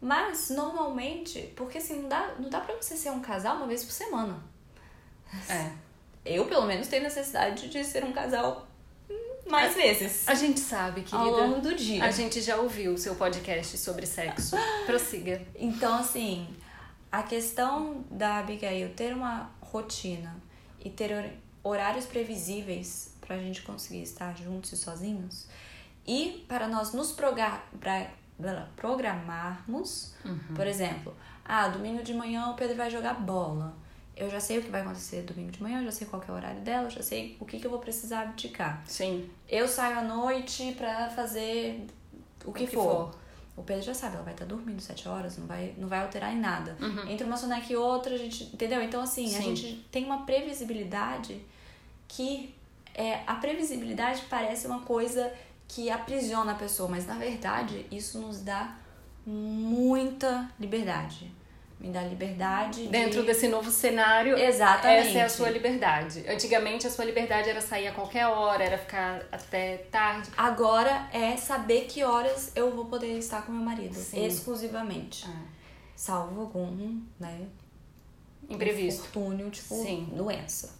[0.00, 3.84] Mas, normalmente, porque assim, não dá, não dá pra você ser um casal uma vez
[3.84, 4.42] por semana.
[5.50, 5.70] É.
[6.24, 8.66] Eu, pelo menos, tenho necessidade de ser um casal
[9.48, 10.26] mais vezes.
[10.28, 11.42] A gente sabe, Ao querida.
[11.46, 12.02] longo do dia.
[12.04, 14.56] A gente já ouviu o seu podcast sobre sexo.
[14.86, 15.40] Prossiga.
[15.54, 16.48] Então, assim,
[17.12, 20.34] a questão da Abigail ter uma rotina
[20.84, 21.30] e ter hor-
[21.62, 25.46] horários previsíveis pra gente conseguir estar juntos e sozinhos
[26.06, 27.12] e para nós nos
[28.76, 30.14] programarmos,
[30.54, 31.14] por exemplo,
[31.44, 33.74] ah, domingo de manhã o Pedro vai jogar bola.
[34.16, 36.30] Eu já sei o que vai acontecer domingo de manhã, eu já sei qual é
[36.30, 38.82] o horário dela, eu já sei o que, que eu vou precisar abdicar.
[38.86, 39.28] Sim.
[39.46, 41.86] Eu saio à noite pra fazer
[42.44, 43.12] o que, que for.
[43.12, 43.14] for.
[43.56, 46.32] O Pedro já sabe, ela vai estar dormindo sete horas, não vai, não vai alterar
[46.32, 46.76] em nada.
[46.80, 47.08] Uhum.
[47.08, 48.44] Entre uma soneca e outra, a gente.
[48.44, 48.82] Entendeu?
[48.82, 49.56] Então, assim, a Sim.
[49.56, 51.40] gente tem uma previsibilidade
[52.06, 52.54] que.
[52.98, 55.30] É, a previsibilidade parece uma coisa
[55.68, 58.74] que aprisiona a pessoa, mas na verdade isso nos dá
[59.26, 61.30] muita liberdade.
[61.78, 62.88] Me dá liberdade.
[62.88, 63.26] Dentro de...
[63.26, 65.08] desse novo cenário, Exatamente.
[65.08, 66.24] essa é a sua liberdade.
[66.26, 70.30] Antigamente, a sua liberdade era sair a qualquer hora, era ficar até tarde.
[70.38, 73.94] Agora é saber que horas eu vou poder estar com meu marido.
[73.94, 74.24] Sim.
[74.24, 75.26] Exclusivamente.
[75.28, 75.42] Ah,
[75.94, 77.46] Salvo algum, né?
[78.48, 79.00] imprevisto.
[79.00, 80.08] Infortúnio, tipo, Sim.
[80.12, 80.74] doença.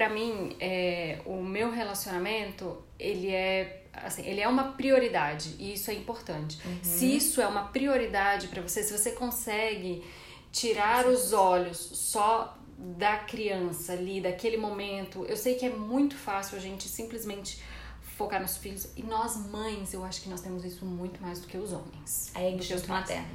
[0.00, 5.90] Pra mim, é, o meu relacionamento, ele é assim, ele é uma prioridade e isso
[5.90, 6.58] é importante.
[6.82, 10.02] Se isso é uma prioridade pra você, se você consegue
[10.50, 16.56] tirar os olhos só da criança ali, daquele momento, eu sei que é muito fácil
[16.56, 17.62] a gente simplesmente
[18.00, 21.46] focar nos filhos e nós mães, eu acho que nós temos isso muito mais do
[21.46, 22.32] que os homens.
[22.34, 23.28] É instinto materno.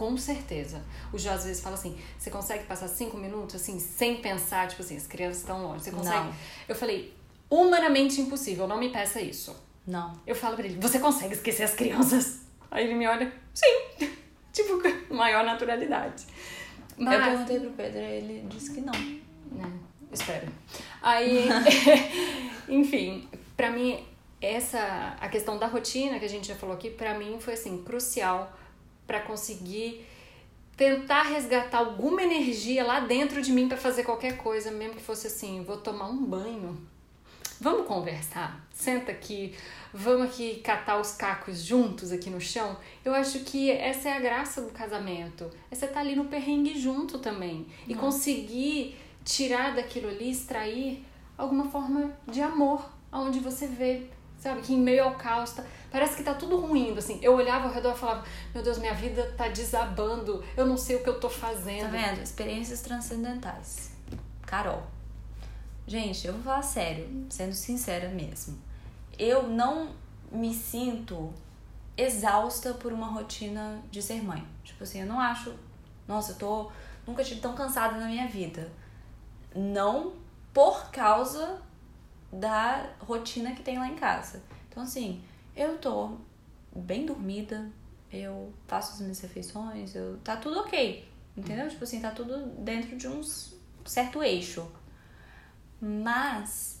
[0.00, 0.82] Com certeza.
[1.12, 4.80] O Jó às vezes fala assim: você consegue passar cinco minutos assim, sem pensar, tipo
[4.80, 5.84] assim, as crianças estão longe.
[5.84, 6.24] Você consegue?
[6.24, 6.34] Não.
[6.66, 7.14] Eu falei,
[7.50, 9.54] humanamente impossível, não me peça isso.
[9.86, 10.18] Não.
[10.26, 12.40] Eu falo pra ele, você consegue esquecer as crianças?
[12.70, 14.08] Aí ele me olha, sim.
[14.54, 16.24] tipo, com maior naturalidade.
[16.96, 18.94] Mas, Eu perguntei pro Pedro e ele disse que não.
[19.52, 19.70] né,
[20.10, 20.48] espera.
[21.02, 21.46] Aí,
[22.70, 24.02] enfim, pra mim,
[24.40, 27.82] essa, a questão da rotina que a gente já falou aqui, pra mim foi assim,
[27.82, 28.50] crucial
[29.10, 30.06] pra conseguir
[30.76, 35.26] tentar resgatar alguma energia lá dentro de mim pra fazer qualquer coisa, mesmo que fosse
[35.26, 36.80] assim, vou tomar um banho.
[37.60, 38.64] Vamos conversar?
[38.72, 39.52] Senta aqui,
[39.92, 42.76] vamos aqui catar os cacos juntos aqui no chão.
[43.04, 45.50] Eu acho que essa é a graça do casamento.
[45.72, 47.66] É você estar ali no perrengue junto também.
[47.88, 51.04] E conseguir tirar daquilo ali, extrair
[51.36, 54.04] alguma forma de amor, aonde você vê,
[54.40, 57.18] sabe, que em meio ao caos, tá, parece que tá tudo ruindo, assim.
[57.22, 58.24] Eu olhava ao redor e falava,
[58.54, 61.90] meu Deus, minha vida tá desabando, eu não sei o que eu tô Tá fazendo.
[61.90, 62.20] vendo?
[62.22, 63.92] Experiências transcendentais.
[64.46, 64.82] Carol.
[65.86, 68.58] Gente, eu vou falar sério, sendo sincera mesmo.
[69.18, 69.90] Eu não
[70.32, 71.32] me sinto
[71.96, 74.46] exausta por uma rotina de ser mãe.
[74.64, 75.52] Tipo assim, eu não acho.
[76.08, 76.70] Nossa, eu tô.
[77.06, 78.70] Nunca tive tão cansada na minha vida.
[79.54, 80.12] Não
[80.54, 81.60] por causa
[82.32, 84.42] da rotina que tem lá em casa.
[84.68, 85.22] Então, assim,
[85.56, 86.16] eu tô
[86.74, 87.70] bem dormida,
[88.12, 91.08] eu faço as minhas refeições, eu tá tudo ok.
[91.36, 91.68] Entendeu?
[91.68, 93.22] Tipo assim, tá tudo dentro de um
[93.84, 94.70] certo eixo.
[95.80, 96.80] Mas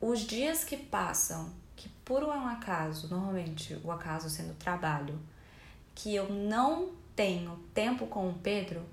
[0.00, 5.18] os dias que passam, que por um acaso, normalmente o acaso sendo trabalho,
[5.94, 8.84] que eu não tenho tempo com o Pedro,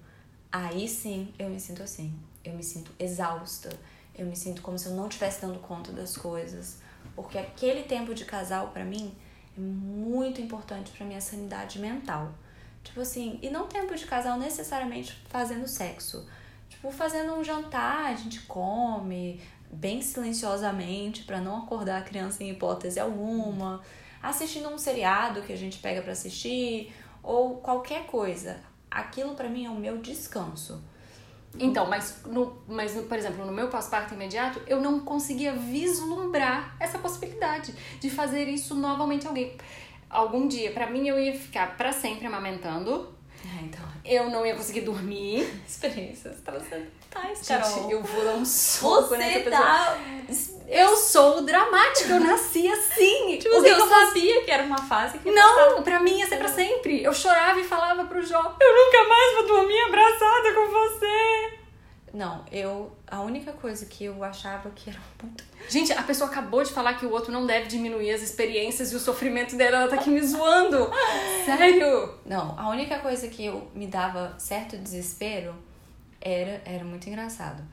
[0.51, 2.17] aí sim eu me sinto assim.
[2.43, 3.69] Eu me sinto exausta.
[4.17, 6.79] Eu me sinto como se eu não estivesse dando conta das coisas.
[7.15, 9.15] Porque aquele tempo de casal, pra mim,
[9.57, 12.31] é muito importante pra minha sanidade mental.
[12.83, 16.27] Tipo assim, e não tempo de casal necessariamente fazendo sexo.
[16.69, 19.41] Tipo, fazendo um jantar, a gente come
[19.71, 23.81] bem silenciosamente pra não acordar a criança em hipótese alguma.
[24.21, 28.59] Assistindo um seriado que a gente pega pra assistir ou qualquer coisa.
[28.89, 30.81] Aquilo pra mim é o meu descanso.
[31.59, 36.75] Então, mas, no, mas no- por exemplo, no meu pós-parto imediato, eu não conseguia vislumbrar
[36.79, 39.55] essa possibilidade de fazer isso novamente alguém.
[40.09, 44.55] Algum dia, pra mim, eu ia ficar pra sempre amamentando, É, então, eu não ia
[44.55, 45.41] conseguir dormir.
[45.67, 46.91] experiências transcendentais,
[47.33, 47.91] Gente, Carol.
[47.91, 49.61] eu vou dar um soco nessa Você pessoa.
[49.61, 49.97] tá...
[50.67, 53.37] Eu sou dramática, eu nasci assim.
[53.39, 54.07] Tipo, o que eu que eu faço?
[54.07, 57.01] sabia que era uma fase que Não, pra mim ia ser pra sempre.
[57.01, 61.57] Eu chorava e falava pro Jó, eu nunca mais vou dormir abraçada com você.
[62.13, 62.91] Não, eu...
[63.09, 65.43] A única coisa que eu achava que era muito...
[65.69, 68.95] Gente, a pessoa acabou de falar que o outro não deve diminuir as experiências e
[68.95, 70.89] o sofrimento dela, ela tá aqui me zoando.
[71.45, 72.13] Sério?
[72.25, 75.55] Não, a única coisa que eu me dava certo desespero
[76.21, 76.61] era...
[76.65, 77.63] Era muito engraçado.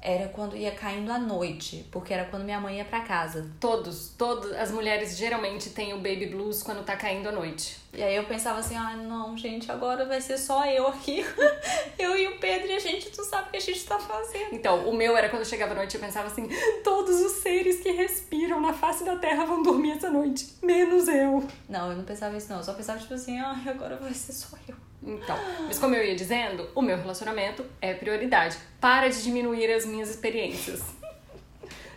[0.00, 3.50] Era quando ia caindo a noite, porque era quando minha mãe ia pra casa.
[3.58, 7.78] Todos, todas as mulheres geralmente têm o baby blues quando tá caindo a noite.
[7.92, 11.24] E aí eu pensava assim, ah, não, gente, agora vai ser só eu aqui.
[11.98, 14.54] eu e o Pedro e a gente não sabe o que a gente tá fazendo.
[14.54, 16.48] Então, o meu era quando chegava a noite, eu pensava assim:
[16.84, 21.44] todos os seres que respiram na face da terra vão dormir essa noite, menos eu.
[21.68, 22.58] Não, eu não pensava isso não.
[22.58, 24.87] Eu só pensava, tipo assim, ah, agora vai ser só eu.
[25.02, 28.56] Então, mas como eu ia dizendo, o meu relacionamento é prioridade.
[28.80, 30.82] Para de diminuir as minhas experiências.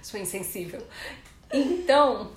[0.02, 0.82] Sou insensível.
[1.52, 2.32] Então,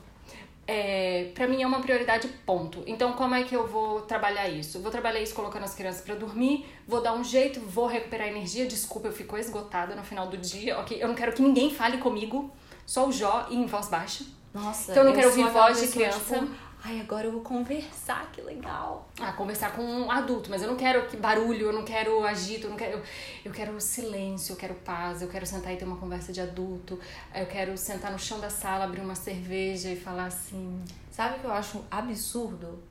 [0.66, 2.82] é, para mim é uma prioridade, ponto.
[2.86, 4.80] Então, como é que eu vou trabalhar isso?
[4.80, 8.66] Vou trabalhar isso colocando as crianças pra dormir, vou dar um jeito, vou recuperar energia.
[8.66, 10.98] Desculpa, eu fico esgotada no final do dia, ok?
[11.00, 12.50] Eu não quero que ninguém fale comigo,
[12.86, 14.24] só o Jó e em voz baixa.
[14.52, 16.38] Nossa, Então eu não quero ouvir voz de pessoa, criança.
[16.38, 16.54] tipo,
[16.86, 19.08] Ai, agora eu vou conversar, que legal.
[19.18, 22.66] Ah, conversar com um adulto, mas eu não quero que barulho, eu não quero agito,
[22.66, 23.02] eu não quero.
[23.42, 27.00] Eu, quero silêncio, eu quero paz, eu quero sentar e ter uma conversa de adulto,
[27.34, 30.84] eu quero sentar no chão da sala, abrir uma cerveja e falar assim.
[31.10, 32.82] Sabe o que eu acho absurdo?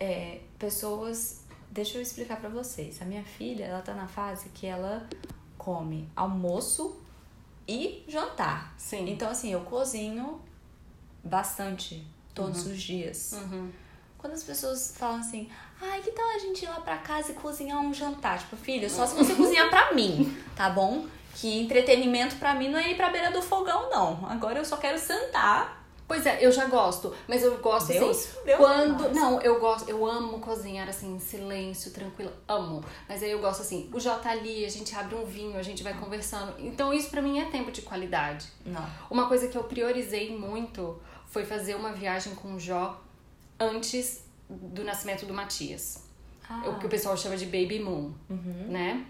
[0.00, 1.44] é, pessoas.
[1.70, 3.00] Deixa eu explicar pra vocês.
[3.00, 5.06] A minha filha, ela tá na fase que ela
[5.56, 7.00] come almoço
[7.68, 8.74] e jantar.
[8.76, 9.08] Sim.
[9.08, 10.40] Então, assim, eu cozinho
[11.22, 12.04] bastante
[12.44, 12.72] todos Uhum.
[12.72, 13.32] os dias.
[13.32, 13.70] Uhum.
[14.18, 15.48] Quando as pessoas falam assim,
[15.80, 18.38] ai, que tal a gente ir lá pra casa e cozinhar um jantar?
[18.38, 21.06] Tipo, filha, só se você cozinhar pra mim, tá bom?
[21.36, 24.26] Que entretenimento pra mim não é ir pra beira do fogão, não.
[24.28, 25.78] Agora eu só quero sentar.
[26.06, 28.44] Pois é, eu já gosto, mas eu gosto Deus, assim.
[28.44, 29.00] Deus quando.
[29.00, 29.14] mais.
[29.14, 32.84] Não, eu gosto, eu amo cozinhar assim, em silêncio, tranquilo, amo.
[33.08, 35.62] Mas aí eu gosto assim, o J tá ali, a gente abre um vinho, a
[35.62, 36.52] gente vai conversando.
[36.58, 38.48] Então isso pra mim é tempo de qualidade.
[38.66, 38.84] Não.
[39.08, 41.00] Uma coisa que eu priorizei muito
[41.30, 43.00] foi fazer uma viagem com o Jó
[43.58, 46.04] antes do nascimento do Matias.
[46.48, 46.62] Ah.
[46.68, 48.66] O que o pessoal chama de baby moon, Uhum.
[48.68, 49.06] né?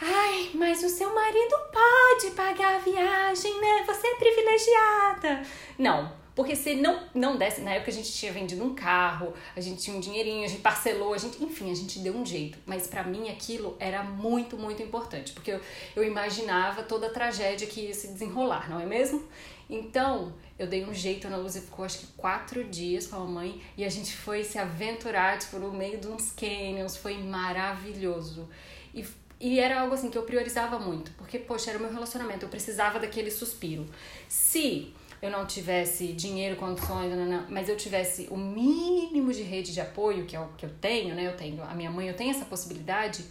[0.00, 3.84] Ai, mas o seu marido pode pagar a viagem, né?
[3.86, 5.42] Você é privilegiada.
[5.78, 9.60] Não, porque se não, não desse, na época a gente tinha vendido um carro, a
[9.60, 12.58] gente tinha um dinheirinho, a gente parcelou, a gente, enfim, a gente deu um jeito.
[12.66, 15.60] Mas pra mim aquilo era muito, muito importante, porque eu,
[15.94, 19.26] eu imaginava toda a tragédia que ia se desenrolar, não é mesmo?
[19.70, 23.18] Então, eu dei um jeito, a Ana Lúcia ficou acho que quatro dias com a
[23.20, 28.48] mamãe e a gente foi se aventurar, tipo, no meio de uns canyons, foi maravilhoso.
[28.94, 29.04] E,
[29.38, 32.48] e era algo assim que eu priorizava muito, porque, poxa, era o meu relacionamento, eu
[32.48, 33.86] precisava daquele suspiro.
[34.28, 39.80] Se eu não tivesse dinheiro, condições, nananã, mas eu tivesse o mínimo de rede de
[39.80, 41.26] apoio, que é o que eu tenho, né?
[41.26, 43.24] Eu tenho a minha mãe, eu tenho essa possibilidade,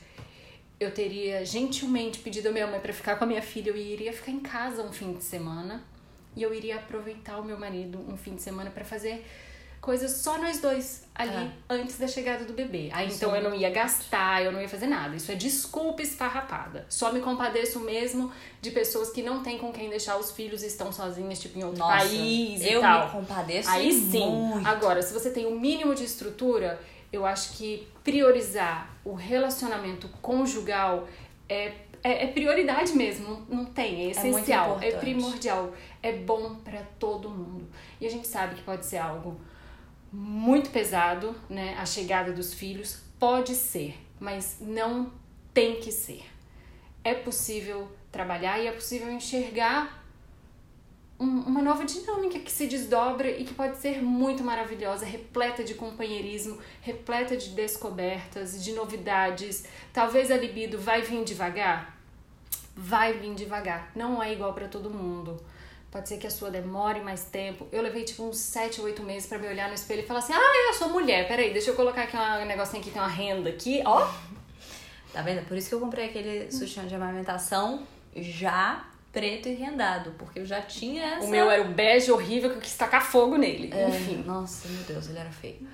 [0.79, 4.13] eu teria gentilmente pedido a minha mãe para ficar com a minha filha, eu iria
[4.13, 5.83] ficar em casa um fim de semana
[6.35, 9.25] e eu iria aproveitar o meu marido um fim de semana para fazer
[9.81, 11.51] coisas só nós dois ali É.
[11.69, 12.89] antes da chegada do bebê.
[12.91, 15.15] Aí Isso então eu não ia gastar, eu não ia fazer nada.
[15.15, 16.87] Isso é desculpa esfarrapada.
[16.89, 18.31] Só me compadeço mesmo
[18.61, 21.63] de pessoas que não têm com quem deixar os filhos e estão sozinhas, tipo, em
[21.63, 23.05] outro Nossa, país e eu tal.
[23.05, 24.27] me compadeço Aí sim.
[24.27, 24.67] muito.
[24.67, 26.81] Agora, se você tem o mínimo de estrutura,
[27.13, 31.07] eu acho que priorizar o relacionamento conjugal
[31.47, 31.73] é,
[32.07, 33.45] é, é prioridade mesmo.
[33.49, 34.99] Não, não tem, é muito essencial, é, importante.
[34.99, 37.67] primordial, é bom pra todo mundo.
[37.99, 39.39] E a gente sabe que pode ser algo
[40.11, 41.75] muito pesado, né?
[41.79, 45.11] A chegada dos filhos pode ser, mas não
[45.53, 46.23] tem que ser.
[47.03, 50.03] É possível trabalhar e é possível enxergar
[51.19, 55.73] um- uma nova dinâmica que se desdobra e que pode ser muito maravilhosa, repleta de
[55.73, 59.65] companheirismo, repleta de descobertas, de novidades.
[59.93, 61.94] Talvez a libido vai vir devagar?
[62.75, 63.91] Vai vir devagar.
[63.95, 65.41] Não é igual pra todo mundo.
[65.89, 67.67] Pode ser que a sua demore mais tempo.
[67.71, 70.33] Eu levei tipo uns 7, 8 meses pra me olhar no espelho e falar assim:
[70.33, 73.49] ah, eu sou mulher, peraí, deixa eu colocar aqui um negocinho aqui, tem uma renda
[73.49, 74.05] aqui, ó.
[75.13, 75.45] Tá vendo?
[75.47, 80.45] Por isso que eu comprei aquele sutiã de amamentação já preto e rendado, porque eu
[80.45, 81.25] já tinha essa...
[81.25, 83.69] O meu era o bege horrível que eu quis tacar fogo nele.
[83.73, 84.21] É, Enfim.
[84.25, 85.65] Nossa, meu Deus, ele era feio.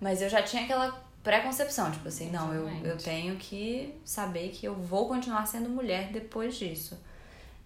[0.00, 4.66] Mas eu já tinha aquela pré-concepção, tipo assim, não, eu, eu tenho que saber que
[4.66, 7.02] eu vou continuar sendo mulher depois disso.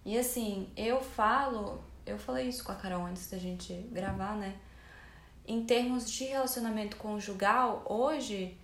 [0.05, 4.55] E assim, eu falo, eu falei isso com a Carol antes da gente gravar, né?
[5.45, 8.57] Em termos de relacionamento conjugal, hoje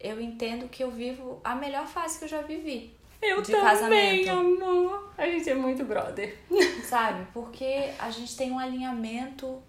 [0.00, 2.96] eu entendo que eu vivo a melhor fase que eu já vivi.
[3.20, 4.30] Eu de também, casamento.
[4.30, 5.12] amor.
[5.18, 6.38] A gente é muito brother.
[6.84, 7.26] sabe?
[7.34, 9.60] Porque a gente tem um alinhamento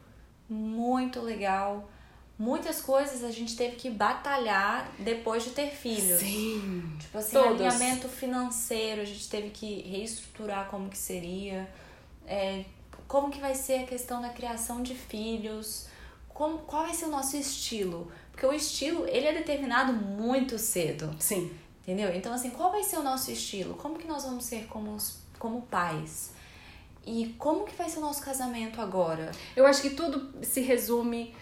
[0.47, 1.89] muito legal.
[2.39, 6.21] Muitas coisas a gente teve que batalhar depois de ter filhos.
[6.21, 6.95] Sim.
[6.97, 7.59] Tipo assim, Todos.
[7.59, 11.69] alinhamento financeiro, a gente teve que reestruturar como que seria.
[12.25, 12.63] É,
[13.09, 15.87] como que vai ser a questão da criação de filhos.
[16.29, 18.09] Como, qual vai ser o nosso estilo?
[18.31, 21.13] Porque o estilo, ele é determinado muito cedo.
[21.19, 21.51] Sim.
[21.81, 22.15] Entendeu?
[22.15, 23.73] Então, assim, qual vai ser o nosso estilo?
[23.73, 24.95] Como que nós vamos ser como,
[25.37, 26.31] como pais?
[27.05, 29.31] E como que vai ser o nosso casamento agora?
[29.57, 31.35] Eu acho que tudo se resume,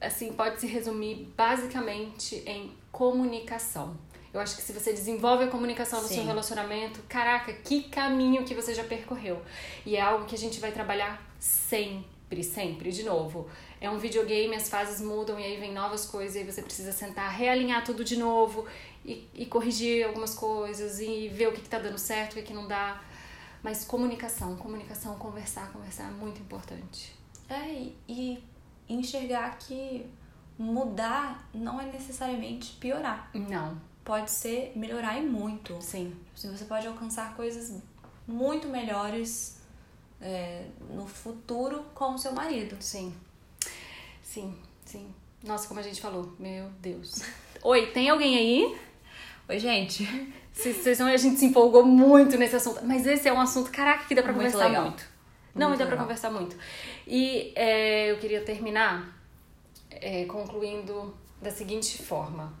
[0.00, 3.96] assim, pode se resumir basicamente em comunicação.
[4.32, 6.16] Eu acho que se você desenvolve a comunicação no Sim.
[6.16, 9.40] seu relacionamento, caraca, que caminho que você já percorreu.
[9.86, 13.48] E é algo que a gente vai trabalhar sempre, sempre, de novo.
[13.80, 16.92] É um videogame, as fases mudam e aí vem novas coisas e aí você precisa
[16.92, 18.66] sentar, realinhar tudo de novo
[19.04, 22.42] e, e corrigir algumas coisas e ver o que, que tá dando certo, o que,
[22.42, 23.02] que não dá.
[23.62, 27.16] Mas comunicação, comunicação, conversar, conversar é muito importante.
[27.48, 28.44] É, e,
[28.88, 30.06] e enxergar que
[30.58, 33.30] mudar não é necessariamente piorar.
[33.34, 35.76] Não, Pode ser melhorar e muito.
[35.80, 36.14] sim.
[36.34, 37.80] Assim, Você pode alcançar coisas
[38.26, 39.60] muito melhores
[40.20, 42.76] é, no futuro com o seu marido.
[42.80, 43.14] Sim.
[44.22, 45.14] Sim, sim.
[45.44, 47.22] Nossa, como a gente falou, meu Deus.
[47.62, 48.78] Oi, tem alguém aí?
[49.48, 50.04] Oi, gente.
[50.52, 52.84] Vocês a gente se empolgou muito nesse assunto.
[52.84, 54.84] Mas esse é um assunto, caraca, que dá pra Muito conversar legal.
[54.86, 55.04] muito.
[55.54, 56.06] Não, Muito dá pra legal.
[56.06, 56.56] conversar muito.
[57.10, 59.18] E é, eu queria terminar
[59.90, 62.52] é, concluindo da seguinte forma: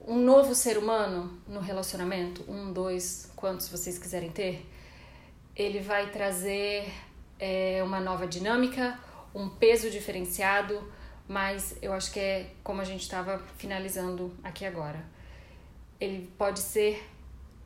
[0.00, 4.64] um novo ser humano no relacionamento, um, dois, quantos vocês quiserem ter,
[5.54, 6.90] ele vai trazer
[7.38, 8.98] é, uma nova dinâmica,
[9.34, 10.90] um peso diferenciado,
[11.28, 15.04] mas eu acho que é como a gente estava finalizando aqui agora.
[16.00, 17.06] Ele pode ser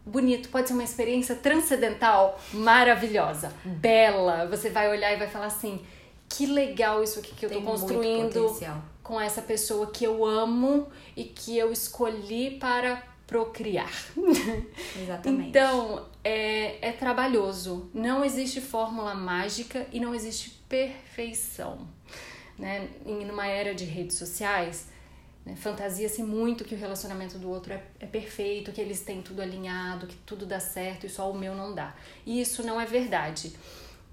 [0.04, 4.46] bonito, pode ser uma experiência transcendental, maravilhosa, bela.
[4.46, 5.80] Você vai olhar e vai falar assim:
[6.28, 8.56] que legal isso aqui que eu Tem tô construindo
[9.02, 13.90] com essa pessoa que eu amo e que eu escolhi para procriar.
[15.00, 15.48] Exatamente.
[15.48, 17.90] então, é, é trabalhoso.
[17.94, 21.88] Não existe fórmula mágica e não existe perfeição.
[22.58, 22.88] Né?
[23.06, 24.88] Em uma era de redes sociais,
[25.50, 29.42] né, fantasia-se muito que o relacionamento do outro é, é perfeito, que eles têm tudo
[29.42, 31.94] alinhado, que tudo dá certo e só o meu não dá.
[32.24, 33.52] E isso não é verdade.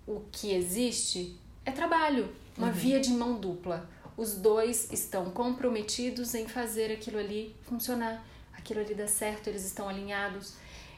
[0.05, 2.73] O que existe é trabalho, uma uhum.
[2.73, 3.87] via de mão dupla.
[4.15, 9.87] Os dois estão comprometidos em fazer aquilo ali funcionar, aquilo ali dar certo, eles estão
[9.87, 10.55] alinhados.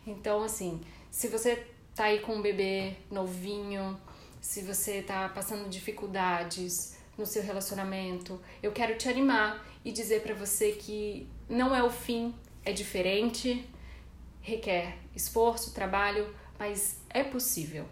[0.08, 0.80] Então, assim,
[1.12, 4.00] se você tá aí com um bebê novinho,
[4.40, 10.34] se você tá passando dificuldades no seu relacionamento, eu quero te animar e dizer para
[10.34, 13.68] você que não é o fim, é diferente,
[14.42, 17.86] requer esforço, trabalho, mas é possível.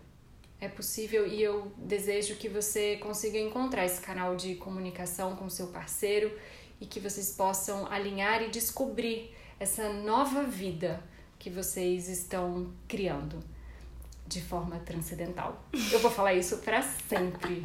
[0.59, 5.67] É possível e eu desejo que você consiga encontrar esse canal de comunicação com seu
[5.67, 6.35] parceiro
[6.81, 11.03] e que vocês possam alinhar e descobrir essa nova vida
[11.37, 13.39] que vocês estão criando
[14.27, 15.63] de forma transcendental.
[15.91, 17.63] Eu vou falar isso para sempre.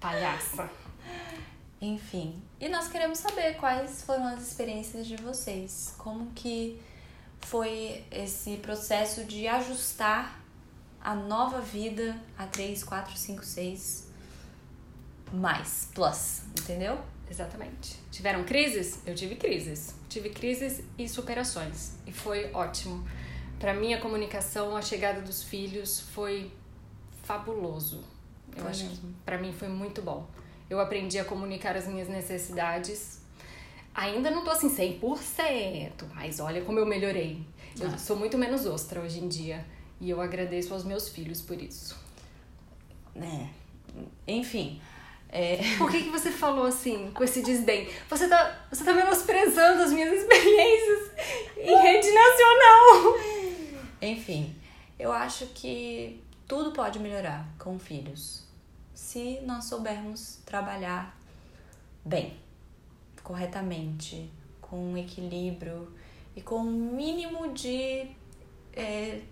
[0.00, 0.70] Palhaça.
[1.80, 6.80] Enfim, e nós queremos saber quais foram as experiências de vocês, como que
[7.40, 10.38] foi esse processo de ajustar
[11.00, 14.10] a nova vida a 3, 4, 5, 6
[15.32, 16.98] mais, plus, entendeu?
[17.30, 17.96] Exatamente.
[18.10, 19.00] Tiveram crises?
[19.06, 19.94] Eu tive crises.
[20.08, 21.92] Tive crises e superações.
[22.06, 23.06] E foi ótimo.
[23.58, 26.52] Para mim, a comunicação, a chegada dos filhos foi
[27.22, 28.02] fabuloso.
[28.54, 29.08] Eu foi acho mesmo.
[29.08, 30.26] que para mim foi muito bom.
[30.70, 33.20] Eu aprendi a comunicar as minhas necessidades.
[33.92, 37.44] Ainda não tô assim 100%, mas olha como eu melhorei.
[37.78, 37.98] Eu ah.
[37.98, 39.66] sou muito menos ostra hoje em dia.
[40.00, 41.98] E eu agradeço aos meus filhos por isso.
[43.16, 43.48] É.
[44.28, 44.80] Enfim.
[45.28, 45.58] É...
[45.76, 47.88] Por que, que você falou assim, com esse desdém?
[48.08, 51.10] Você tá, você tá menosprezando as minhas experiências
[51.56, 53.18] em rede nacional.
[54.00, 54.54] Enfim,
[54.98, 58.49] eu acho que tudo pode melhorar com filhos
[59.00, 61.18] se nós soubermos trabalhar
[62.04, 62.38] bem,
[63.24, 64.30] corretamente,
[64.60, 65.90] com equilíbrio
[66.36, 68.06] e com o mínimo de.
[68.74, 69.22] É,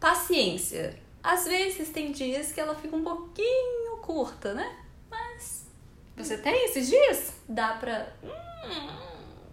[0.00, 0.98] paciência.
[1.22, 4.76] Às vezes tem dias que ela fica um pouquinho curta, né?
[5.08, 5.66] Mas.
[6.16, 7.34] Você tem esses dias?
[7.46, 8.12] Dá pra.
[8.24, 8.96] Hum,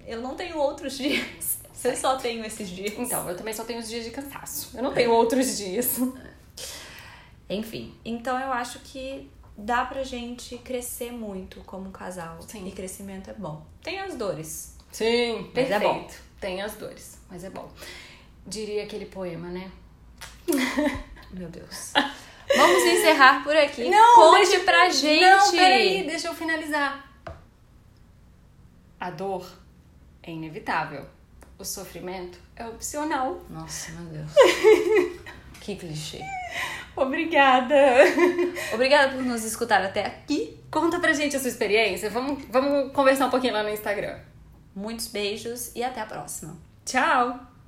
[0.07, 1.59] eu não tenho outros dias.
[1.81, 2.93] Eu só tenho esses dias.
[2.97, 4.75] Então, eu também só tenho os dias de cansaço.
[4.75, 5.97] Eu não tenho outros dias.
[7.49, 12.41] Enfim, então eu acho que dá pra gente crescer muito como casal.
[12.41, 12.67] Sim.
[12.67, 13.65] E crescimento é bom.
[13.83, 14.75] Tem as dores.
[14.91, 16.07] Sim, mas é bom.
[16.39, 17.69] Tem as dores, mas é bom.
[18.45, 19.71] Diria aquele poema, né?
[21.31, 21.93] Meu Deus.
[22.55, 23.87] Vamos encerrar por aqui.
[23.89, 25.21] Não, Conte deixa, pra gente.
[25.21, 27.07] Não, peraí, deixa eu finalizar.
[28.99, 29.47] A dor
[30.23, 31.05] é inevitável.
[31.57, 33.41] O sofrimento é opcional.
[33.49, 34.31] Nossa, meu Deus.
[35.75, 36.23] que clichê.
[36.95, 37.75] Obrigada.
[38.73, 40.59] Obrigada por nos escutar até aqui.
[40.71, 42.09] Conta pra gente a sua experiência.
[42.09, 44.17] Vamos, vamos conversar um pouquinho lá no Instagram.
[44.75, 46.57] Muitos beijos e até a próxima.
[46.85, 47.48] Tchau!